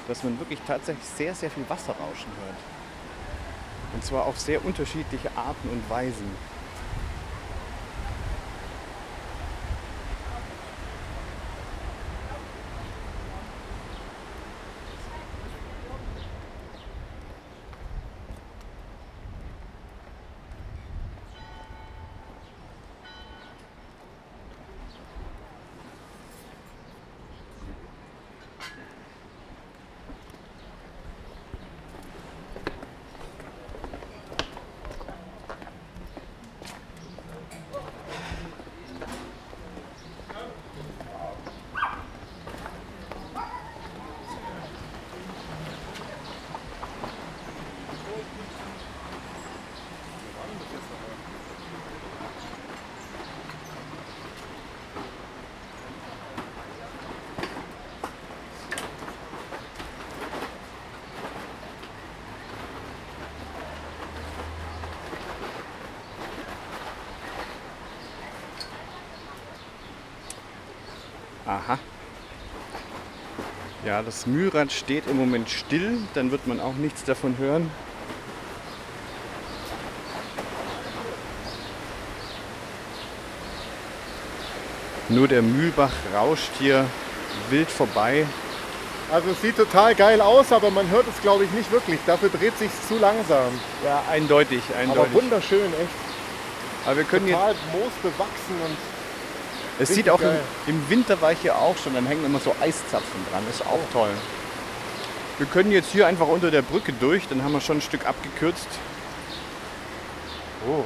[0.10, 2.83] dass man wirklich tatsächlich sehr, sehr viel Wasserrauschen hört.
[3.94, 6.30] Und zwar auf sehr unterschiedliche Arten und Weisen.
[71.46, 71.78] Aha.
[73.94, 77.70] Ja, das Mühlrad steht im Moment still, dann wird man auch nichts davon hören.
[85.10, 86.88] Nur der Mühlbach rauscht hier
[87.52, 88.26] wild vorbei.
[89.12, 92.00] Also es sieht total geil aus, aber man hört es glaube ich nicht wirklich.
[92.08, 93.52] Dafür dreht sich zu langsam.
[93.86, 95.04] Ja, eindeutig, eindeutig.
[95.04, 96.88] Aber wunderschön, echt.
[96.88, 98.78] Aber wir können jetzt, Total moosbewachsen und
[99.80, 100.36] es richtig sieht auch im,
[100.68, 103.66] im Winter war ich hier auch schon, dann hängen immer so Eiszapfen dran, das ist
[103.66, 104.12] auch toll.
[105.38, 108.06] Wir können jetzt hier einfach unter der Brücke durch, dann haben wir schon ein Stück
[108.06, 108.68] abgekürzt.
[110.68, 110.84] oh.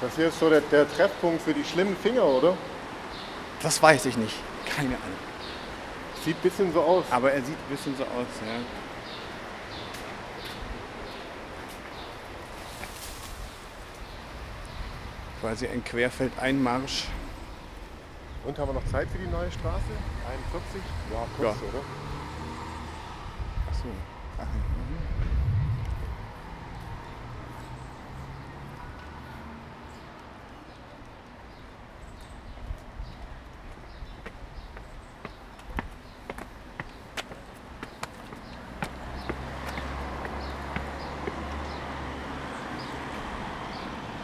[0.00, 2.56] Das hier ist so der, der Treffpunkt für die schlimmen Finger, oder?
[3.62, 4.34] Das weiß ich nicht.
[4.76, 5.18] Keine Ahnung.
[6.24, 7.04] Sieht ein bisschen so aus.
[7.10, 8.60] Aber er sieht ein bisschen so aus, ja.
[15.46, 17.04] Quasi ein Querfeldeinmarsch.
[18.44, 19.94] Und haben wir noch Zeit für die neue Straße?
[20.28, 20.82] 41?
[21.12, 21.68] Ja, kurz, Ja.
[21.68, 21.84] oder?
[23.70, 23.84] Achso.
[24.38, 24.96] Ach, mhm.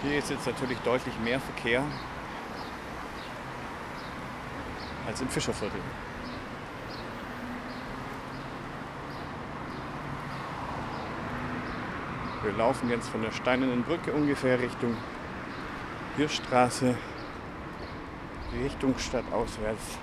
[0.03, 1.83] Hier ist jetzt natürlich deutlich mehr Verkehr
[5.07, 5.81] als im Fischerviertel.
[12.45, 14.97] Wir laufen jetzt von der Steinernen Brücke ungefähr Richtung
[16.17, 16.97] Hirschstraße,
[18.63, 19.99] Richtung Stadt auswärts.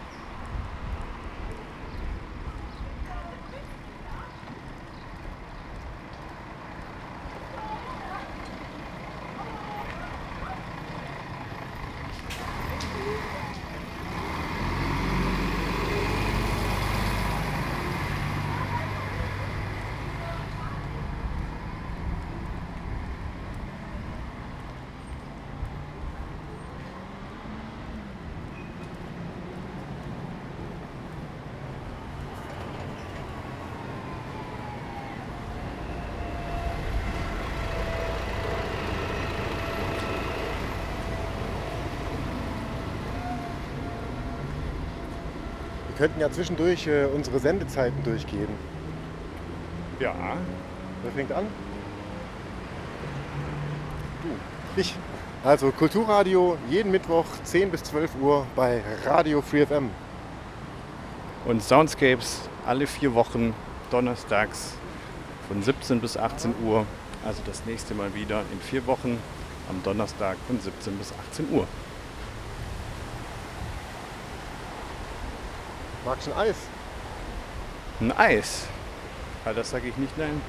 [46.00, 48.56] Könnten ja zwischendurch äh, unsere Sendezeiten durchgeben.
[50.00, 50.16] Ja,
[51.04, 51.46] Wer fängt an?
[54.24, 54.30] Du.
[54.82, 54.96] Ich.
[55.44, 59.90] Also Kulturradio jeden Mittwoch 10 bis 12 Uhr bei Radio Free FM.
[61.46, 63.54] und Soundscapes alle vier Wochen
[63.90, 64.74] donnerstags
[65.48, 66.86] von 17 bis 18 Uhr.
[67.26, 69.18] Also das nächste Mal wieder in vier Wochen
[69.70, 71.66] am Donnerstag von 17 bis 18 Uhr.
[76.10, 76.56] Magst du ein Eis?
[78.02, 78.66] Ein Eis.
[79.46, 80.42] Ja, das sage ich nicht nein.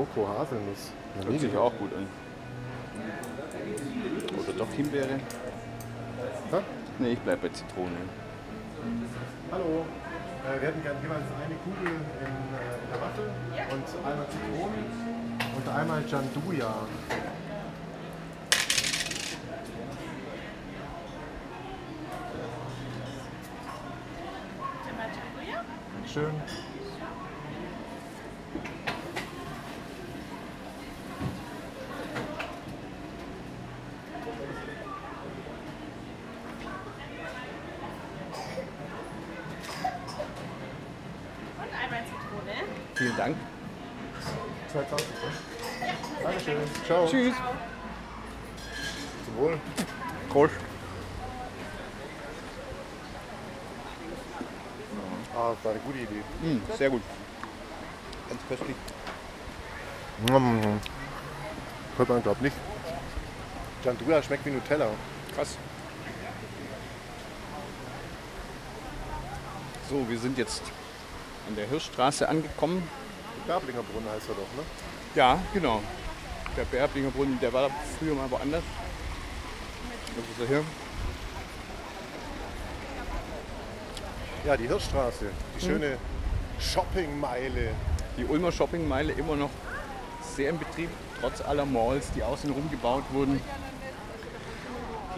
[0.00, 0.92] Schoko, Haselnuss.
[1.20, 2.06] Ja, Hört sich auch gut an.
[4.38, 5.20] Oder doch Himbeere?
[6.98, 7.90] Nee, ich bleib bei Zitrone.
[9.52, 9.84] Hallo.
[10.46, 13.30] Äh, wir hätten gerne jeweils eine Kugel in, äh, in der Waffel
[13.72, 14.84] und einmal Zitrone
[15.56, 16.74] und einmal Janduja.
[26.06, 26.32] Schön.
[41.62, 42.89] Und einmal Zitrone.
[43.00, 43.34] Vielen Dank.
[44.72, 45.08] 220.
[45.08, 46.22] Ne?
[46.22, 46.56] Dankeschön.
[46.84, 47.06] Ciao.
[47.06, 47.34] Tschüss.
[49.24, 49.58] Zum Wohl.
[50.28, 50.52] Prost.
[55.34, 56.22] Ah, das war eine gute Idee.
[56.42, 57.00] Mm, sehr gut.
[58.28, 58.76] Ganz köstlich.
[60.28, 60.78] Mm.
[61.96, 62.56] Hört man, glaubt nicht.
[63.82, 64.90] Janduja schmeckt wie Nutella.
[65.34, 65.56] Krass.
[69.88, 70.64] So, wir sind jetzt
[71.50, 72.88] an der Hirschstraße angekommen.
[73.46, 74.62] Berblinger Brunnen heißt er doch, ne?
[75.16, 75.82] Ja, genau.
[76.56, 78.62] Der Bärblinger Brunnen, der war früher mal woanders.
[80.16, 80.64] Das ist er hier.
[84.46, 85.26] Ja, die Hirschstraße.
[85.56, 85.98] Die schöne
[86.60, 87.74] Shoppingmeile.
[88.16, 89.50] Die Ulmer Shoppingmeile immer noch
[90.36, 90.90] sehr in Betrieb,
[91.20, 93.40] trotz aller Malls, die außenrum gebaut wurden.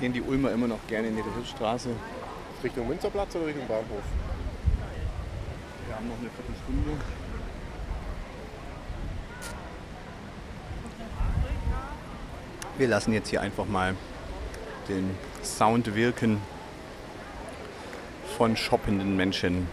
[0.01, 1.91] Gehen die Ulmer immer noch gerne in ihre Hirschstraße.
[2.65, 4.05] Richtung Münsterplatz oder Richtung Bahnhof?
[5.93, 7.01] Wir haben noch eine Viertelstunde.
[12.79, 13.95] Wir lassen jetzt hier einfach mal
[14.89, 15.11] den
[15.43, 16.41] Sound wirken
[18.37, 19.69] von shoppenden Menschen.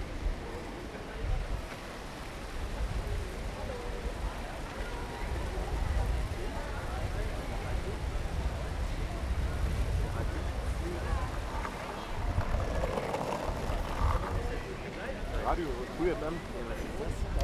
[15.45, 15.65] Radio
[15.97, 16.35] Free FM.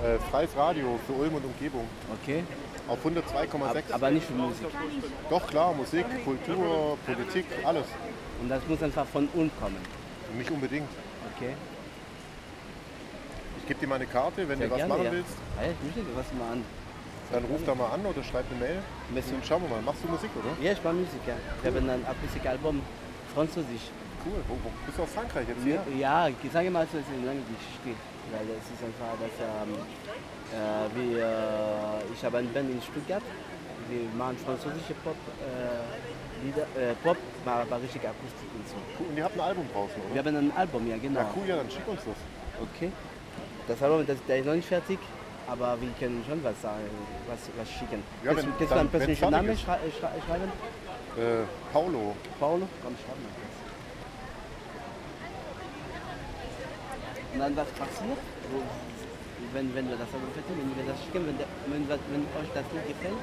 [0.05, 1.87] Äh, freies Radio für Ulm und Umgebung.
[2.21, 2.43] Okay.
[2.89, 3.93] Auf 102,6.
[3.93, 4.67] Aber nicht für Musik.
[5.29, 7.85] Doch klar, Musik, Kultur, Politik, alles.
[8.41, 9.77] Und das muss einfach von Ulm kommen.
[10.37, 10.89] Nicht unbedingt.
[11.33, 11.53] Okay.
[13.59, 15.11] Ich gebe dir mal eine Karte, wenn Sehr du was gerne, machen ja.
[15.13, 15.35] willst.
[15.55, 16.65] Ja, ich möchte dir was mal an.
[17.31, 18.79] Dann ruf da mal an oder schreib eine Mail.
[19.13, 19.35] Merci.
[19.35, 19.81] Und schauen wir mal.
[19.83, 20.51] Machst du Musik, oder?
[20.61, 21.35] Ja, ich mache Musik, ja.
[21.63, 22.81] Wir haben ein Akustikalbum,
[23.33, 23.87] Französisch.
[24.25, 24.41] Cool.
[24.47, 25.81] Wo, wo, bist du aus Frankreich jetzt hier?
[25.99, 27.93] Ja, ich sage mal so, es ist lange Geschichte.
[28.33, 29.77] Weil es ist einfach, dass ähm,
[30.49, 33.21] äh, wir, äh, ich habe eine Band in Stuttgart.
[33.87, 35.15] Wir machen französische Pop,
[35.45, 38.75] äh, Lieder, äh, Pop, aber richtig Akustik und so.
[38.97, 39.07] Cool.
[39.09, 40.13] Und ihr habt ein Album draußen, oder?
[40.15, 41.19] Wir haben ein Album, ja genau.
[41.19, 42.17] Ja, cool, ja, dann schick uns das.
[42.65, 42.91] Okay.
[43.67, 44.97] Das Album, das, der ist noch nicht fertig,
[45.47, 46.89] aber wir können schon was sagen,
[47.29, 48.01] was, was schicken.
[48.23, 50.49] Ja, kannst du- einen persönlichen Namen schrei schrei schreiben?
[51.13, 52.15] Äh, Paulo.
[52.39, 52.67] Paulo?
[52.81, 53.65] Komm, schreib mal das.
[57.35, 58.15] Und dann was passiert,
[58.47, 58.63] wo,
[59.51, 61.35] wenn, wenn wir das fertig wenn wir das schicken, wenn,
[61.67, 63.19] wenn, wenn euch das nicht gefällt?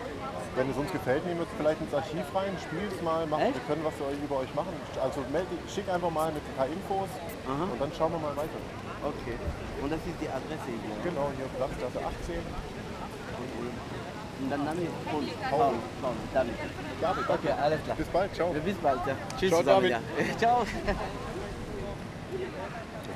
[0.52, 3.48] Wenn es uns gefällt, nehmen wir es vielleicht ins Archiv rein, spiel es mal, machen,
[3.48, 3.56] Echt?
[3.56, 4.76] wir können was über euch machen.
[5.00, 7.08] Also meld, schick einfach mal mit ein paar Infos
[7.48, 7.72] Aha.
[7.72, 8.60] und dann schauen wir mal weiter.
[9.00, 9.40] Okay.
[9.80, 10.92] Und das ist die Adresse hier.
[11.08, 12.36] Genau, hier Platzgasse 18.
[12.36, 15.24] Und dann Name Paul.
[15.48, 15.72] Paul.
[16.04, 16.20] Paul.
[16.36, 16.52] David.
[17.00, 17.96] David, Okay, alles klar.
[17.96, 18.52] Bis bald, ciao.
[18.52, 19.00] Bis bald.
[19.08, 19.16] Ja.
[19.40, 19.88] Tschüss Ciao, zusammen.
[19.88, 20.04] David.
[20.20, 20.36] Ja.
[20.44, 20.68] Ciao.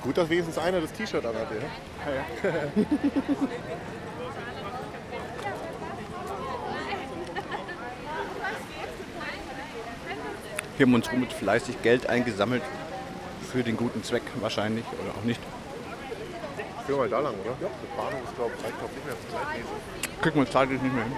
[0.07, 1.57] Gut, dass wenigstens einer das T-Shirt anhatte.
[1.57, 2.53] Ja?
[10.77, 12.63] Hier haben uns mit fleißig Geld eingesammelt.
[13.51, 15.41] Für den guten Zweck wahrscheinlich oder auch nicht.
[16.87, 17.57] Gehen wir mal da lang, oder?
[17.61, 17.69] Ja.
[17.69, 20.21] Der Bahnhof ist, glaube ich, zeigt glaub, nicht mehr zur Zeit.
[20.23, 21.13] Kriegen wir zeitlich nicht mehr hin.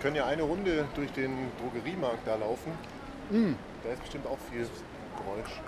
[0.00, 1.30] Können ja eine Runde durch den
[1.60, 2.72] Drogeriemarkt da laufen.
[3.84, 4.66] Da ist bestimmt auch viel
[5.16, 5.60] Geräusch.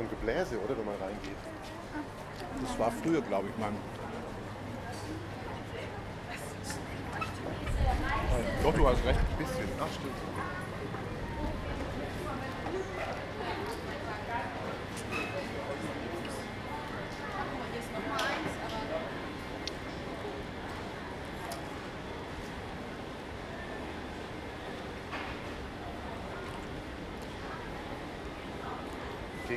[0.00, 1.36] So ein Gebläse, oder, wenn man reingeht.
[2.62, 3.72] Das war früher, glaube ich, mal.
[8.62, 9.18] Doch, du hast recht.
[9.18, 9.68] Ein bisschen.
[9.80, 10.14] Ach, stimmt.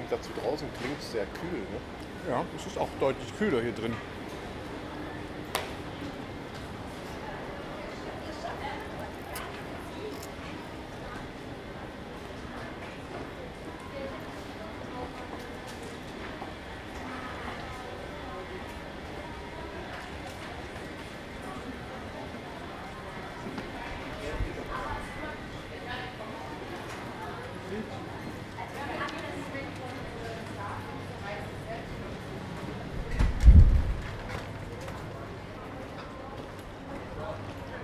[0.04, 1.60] Im Gegensatz zu draußen klingt es sehr kühl.
[1.60, 2.30] Ne?
[2.30, 3.93] Ja, es ist auch deutlich kühler hier drin.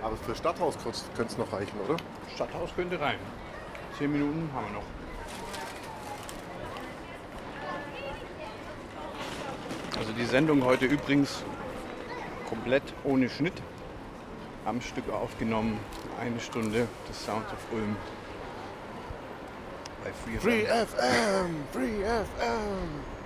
[0.02, 0.78] Aber für Stadthaus
[1.16, 1.98] könnte es noch reichen, oder?
[2.36, 3.18] Stadthaus könnte rein.
[3.98, 4.84] Zehn Minuten haben wir noch.
[9.98, 11.44] Also die Sendung heute übrigens
[12.48, 13.60] komplett ohne Schnitt.
[14.66, 15.80] Am Stück aufgenommen.
[16.22, 17.96] Eine Stunde des Sounds of Ulm.
[20.04, 20.38] Bei Free.
[20.38, 21.56] Free FM!
[21.74, 23.19] Free FM!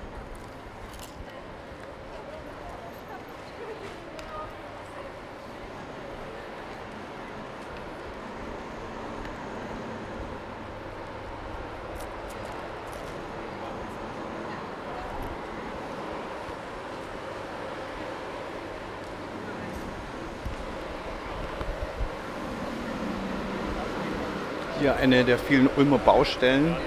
[25.04, 26.78] Eine der vielen Ulmer Baustellen.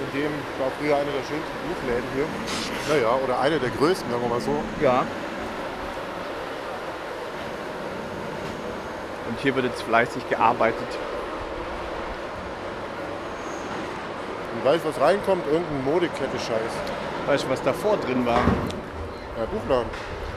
[0.00, 2.24] In dem war früher einer der schönsten Buchläden hier.
[2.88, 4.62] Naja, oder einer der größten, sagen wir mal so.
[4.80, 5.04] Ja.
[9.28, 10.88] Und hier wird jetzt fleißig gearbeitet.
[14.54, 15.46] Und weißt du, was reinkommt?
[15.52, 16.72] Irgendein Modekette-Scheiß.
[17.26, 18.40] Weißt du, was davor drin war?
[19.36, 19.90] Ja, Buchladen.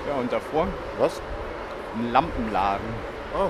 [0.10, 0.68] Ja, und davor
[1.00, 1.22] Was?
[1.96, 2.86] ein Lampenladen.
[3.34, 3.50] Ah.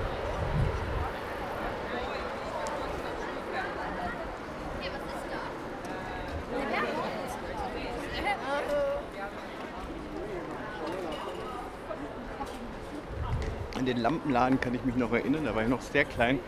[13.82, 16.40] An den Lampenladen kann ich mich noch erinnern, da war ich noch sehr klein.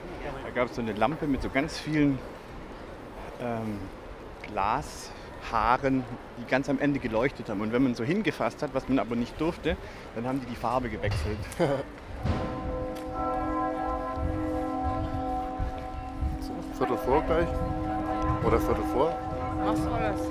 [0.43, 2.19] Da gab es so eine Lampe mit so ganz vielen
[3.41, 3.79] ähm,
[4.43, 6.03] Glashaaren,
[6.37, 7.61] die ganz am Ende geleuchtet haben.
[7.61, 9.75] Und wenn man so hingefasst hat, was man aber nicht durfte,
[10.15, 11.39] dann haben die die Farbe gewechselt.
[16.77, 17.47] Viertel vor gleich?
[18.45, 19.17] Oder Viertel vor?
[19.63, 20.21] Was soll das?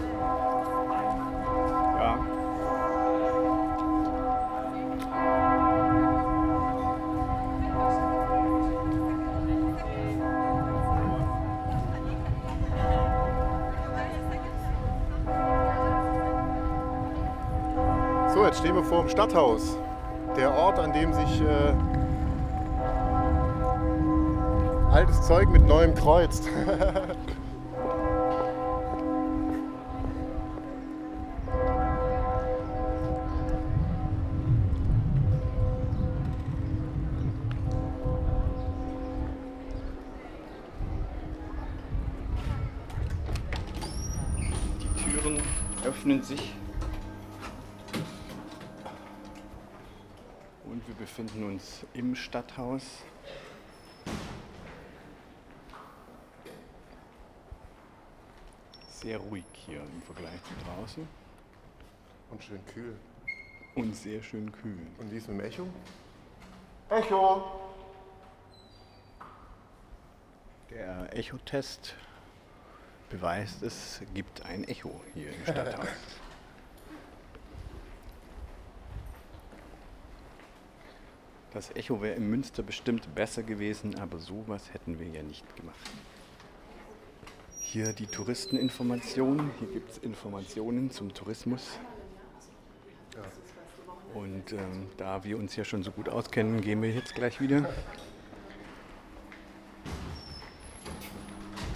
[18.75, 19.77] Wir vor dem Stadthaus.
[20.35, 21.75] Der Ort, an dem sich äh,
[24.91, 26.49] altes Zeug mit neuem kreuzt.
[44.81, 45.43] Die Türen
[45.85, 46.55] öffnen sich.
[50.73, 52.83] Und wir befinden uns im Stadthaus.
[58.91, 61.09] Sehr ruhig hier im Vergleich zu draußen
[62.31, 62.97] Und schön kühl.
[63.75, 64.87] und sehr schön kühl.
[64.99, 65.67] Und wie ist mit dem Echo?
[66.91, 67.61] Echo!
[70.71, 71.95] Der Echotest
[73.11, 75.87] beweist, es gibt ein Echo hier im Stadthaus.
[81.55, 85.77] Das Echo wäre in Münster bestimmt besser gewesen, aber sowas hätten wir ja nicht gemacht.
[87.61, 89.51] Hier die Touristeninformation.
[89.59, 91.79] Hier gibt es Informationen zum Tourismus.
[94.15, 97.69] Und ähm, da wir uns ja schon so gut auskennen, gehen wir jetzt gleich wieder.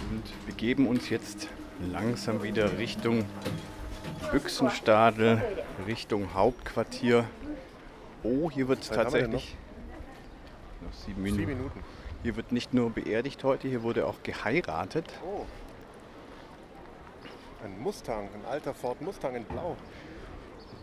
[0.09, 1.49] Und begeben uns jetzt
[1.91, 3.25] langsam wieder Richtung
[4.31, 5.41] Büchsenstadel,
[5.85, 7.25] Richtung Hauptquartier.
[8.23, 9.55] Oh, hier wird es tatsächlich.
[10.87, 11.39] Noch sieben Minuten.
[11.39, 11.83] Sieben Minuten.
[12.23, 15.05] Hier wird nicht nur beerdigt heute, hier wurde auch geheiratet.
[15.25, 15.45] Oh.
[17.63, 19.75] Ein Mustang, ein alter Ford Mustang in Blau.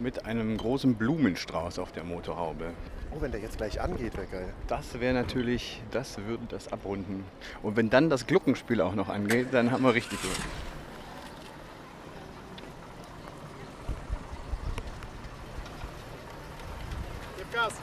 [0.01, 2.73] Mit einem großen Blumenstrauß auf der Motorhaube.
[3.13, 4.53] Oh, wenn der jetzt gleich angeht, wäre geil.
[4.67, 7.25] Das wäre natürlich, das würde das abrunden.
[7.63, 10.33] Und wenn dann das Glockenspiel auch noch angeht, dann haben wir richtig Glück.
[17.39, 17.75] Gib Gas!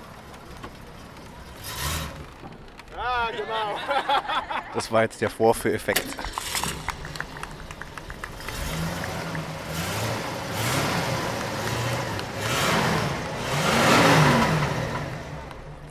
[3.03, 4.60] Ah, genau.
[4.73, 6.05] Das war jetzt der Vorführeffekt.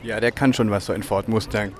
[0.03, 1.71] Ja, der kann schon was, so ein Ford Mustang.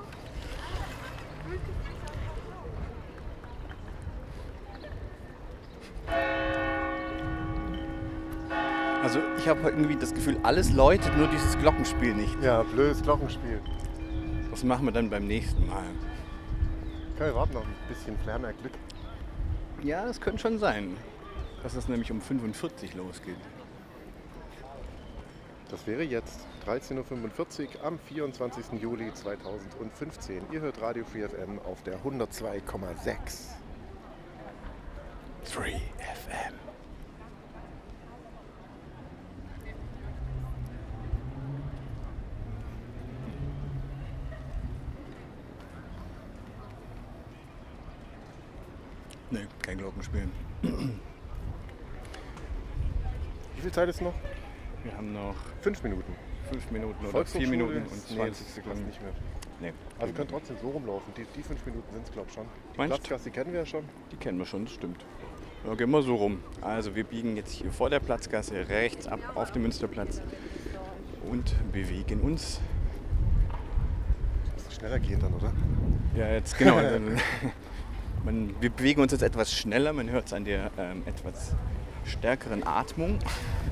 [9.03, 12.41] Also ich habe irgendwie das Gefühl, alles läutet, nur dieses Glockenspiel nicht.
[12.43, 13.59] Ja, blödes Glockenspiel.
[14.51, 15.83] Das machen wir dann beim nächsten Mal.
[17.18, 18.74] Können wir warten noch ein bisschen, vielleicht haben wir Glück.
[19.84, 20.97] Ja, das könnte schon sein,
[21.64, 23.36] dass es nämlich um 45 losgeht.
[25.70, 28.82] Das wäre jetzt 13.45 Uhr am 24.
[28.82, 30.43] Juli 2015.
[30.51, 33.51] Ihr hört Radio Free FM auf der 102,6.
[35.55, 36.53] 3 FM.
[49.32, 49.47] Nee,
[50.12, 50.30] Glockenspiel.
[53.55, 54.14] Wie viel Zeit ist noch?
[54.84, 56.14] Wir haben noch Fünf Minuten.
[56.49, 58.86] fünf Minuten oder vier Minuten und ist- 20 nee, das Sekunden.
[58.88, 59.12] nicht mehr.
[59.59, 59.74] Nee.
[59.99, 61.14] Also wir können trotzdem so rumlaufen.
[61.16, 62.45] Die, die fünf Minuten sind es, glaube ich, schon.
[62.74, 62.95] Die Meinst?
[62.97, 63.84] Platzgasse die kennen wir ja schon.
[64.12, 65.05] Die kennen wir schon, das stimmt.
[65.68, 66.39] Ja, gehen wir so rum.
[66.62, 70.20] Also wir biegen jetzt hier vor der Platzgasse rechts ab auf den Münsterplatz
[71.30, 72.59] und bewegen uns.
[74.66, 75.53] Muss schneller gehen dann, oder?
[76.16, 76.80] Ja, jetzt genau.
[78.24, 81.53] man, wir bewegen uns jetzt etwas schneller, man hört es an der ähm, etwas
[82.05, 83.19] stärkeren Atmung.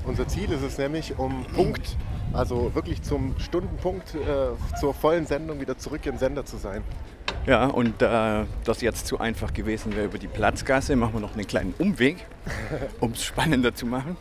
[0.04, 1.96] Unser Ziel ist es nämlich, um Punkt,
[2.32, 6.82] also wirklich zum Stundenpunkt, äh, zur vollen Sendung wieder zurück im Sender zu sein.
[7.46, 11.34] Ja, und da das jetzt zu einfach gewesen wäre über die Platzgasse, machen wir noch
[11.34, 12.26] einen kleinen Umweg,
[13.00, 14.16] um es spannender zu machen.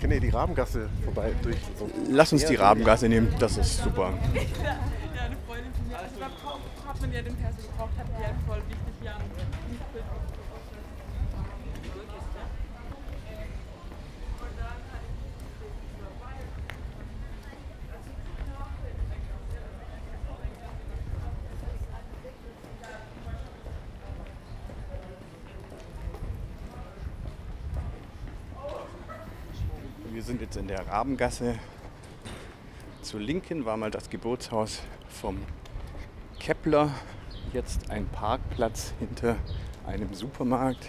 [0.00, 1.56] Können wir die Rabengasse vorbei durch?
[1.78, 4.12] So Lass uns die Rabengasse nehmen, das ist super
[7.02, 9.12] man ja den Perso gebraucht hat, der voll wichtig hier
[30.12, 31.58] Wir sind jetzt in der Rabengasse.
[33.00, 35.38] Zur Linken war mal das Geburtshaus vom
[36.42, 36.90] Kepler.
[37.52, 39.36] Jetzt ein Parkplatz hinter
[39.86, 40.88] einem Supermarkt.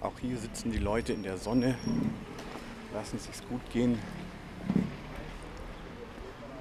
[0.00, 1.76] Auch hier sitzen die Leute in der Sonne,
[2.94, 3.98] lassen es sich gut gehen.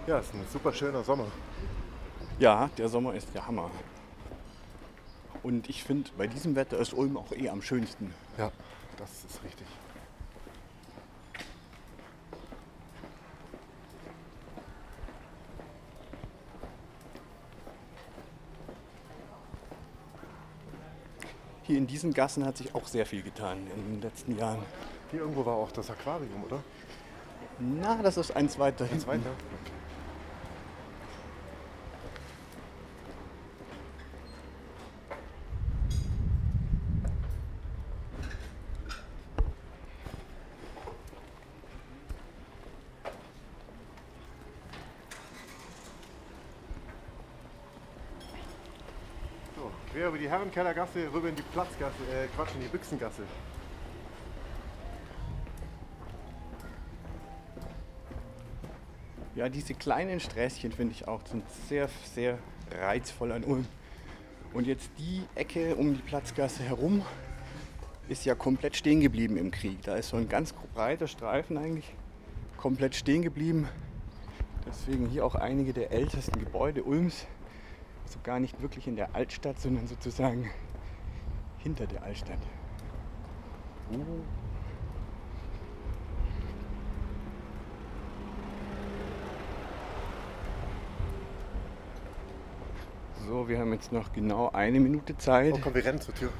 [0.07, 1.27] Ja, es ist ein super schöner Sommer.
[2.37, 3.71] Ja, der Sommer ist der Hammer.
[5.43, 8.13] Und ich finde, bei diesem Wetter ist Ulm auch eh am schönsten.
[8.37, 8.51] Ja,
[8.97, 9.67] das ist richtig.
[21.63, 24.61] Hier in diesen Gassen hat sich auch sehr viel getan in den letzten Jahren.
[25.09, 26.61] Hier irgendwo war auch das Aquarium, oder?
[27.59, 29.07] Na, das ist eins weiter hinten.
[29.07, 29.23] weiter?
[29.23, 29.80] So,
[50.01, 53.21] quer über die Herrenkellergasse, rüber in die Platzgasse, äh, Quatsch, in die Büchsengasse.
[59.35, 62.39] Ja, diese kleinen Sträßchen finde ich auch sind sehr, sehr
[62.81, 63.67] reizvoll an Ulm.
[64.53, 67.05] Und jetzt die Ecke um die Platzgasse herum
[68.09, 69.83] ist ja komplett stehen geblieben im Krieg.
[69.83, 71.93] Da ist so ein ganz breiter Streifen eigentlich
[72.57, 73.69] komplett stehen geblieben.
[74.65, 77.27] Deswegen hier auch einige der ältesten Gebäude Ulms.
[78.11, 80.51] So gar nicht wirklich in der Altstadt, sondern sozusagen
[81.59, 82.39] hinter der Altstadt.
[83.89, 84.03] Uh.
[93.25, 95.53] So, wir haben jetzt noch genau eine Minute Zeit.
[95.53, 96.31] Oh komm, wir rennen zur Tür.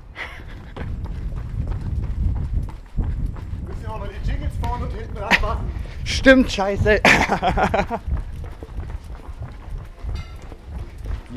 [3.65, 5.71] Müssen ja auch noch die Jingles vorne und hinten dran machen.
[6.03, 6.99] Stimmt, scheiße.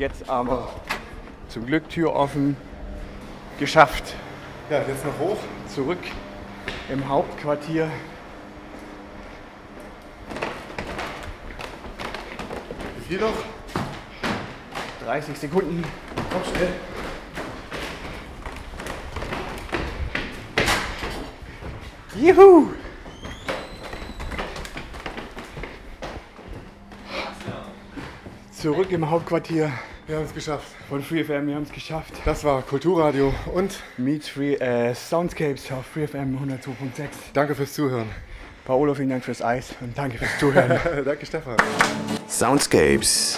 [0.05, 0.69] Jetzt aber
[1.47, 2.55] zum Glück Tür offen.
[3.57, 4.13] Geschafft.
[4.69, 5.39] Ja, jetzt noch hoch.
[5.67, 5.97] Zurück
[6.89, 7.89] im Hauptquartier.
[12.99, 13.33] Wie viel noch?
[15.03, 15.83] 30 Sekunden.
[16.31, 16.73] Komm schnell.
[22.15, 22.67] Juhu!
[28.51, 29.71] Zurück im Hauptquartier
[30.07, 30.67] Wir haben es geschafft.
[30.87, 31.47] von FreeFM.
[31.47, 32.13] Wir haben es geschafft.
[32.25, 37.07] Das war Kulturradio und Meets Free äh, Soundscapes auf FreeFM 102.6.
[37.33, 38.07] danke fürs Zuhören.
[38.65, 40.79] Paolo, vielen Dank fürs Eis und danke fürs Zuhören.
[41.03, 41.57] danke Stefan.
[42.27, 43.35] Soundscapes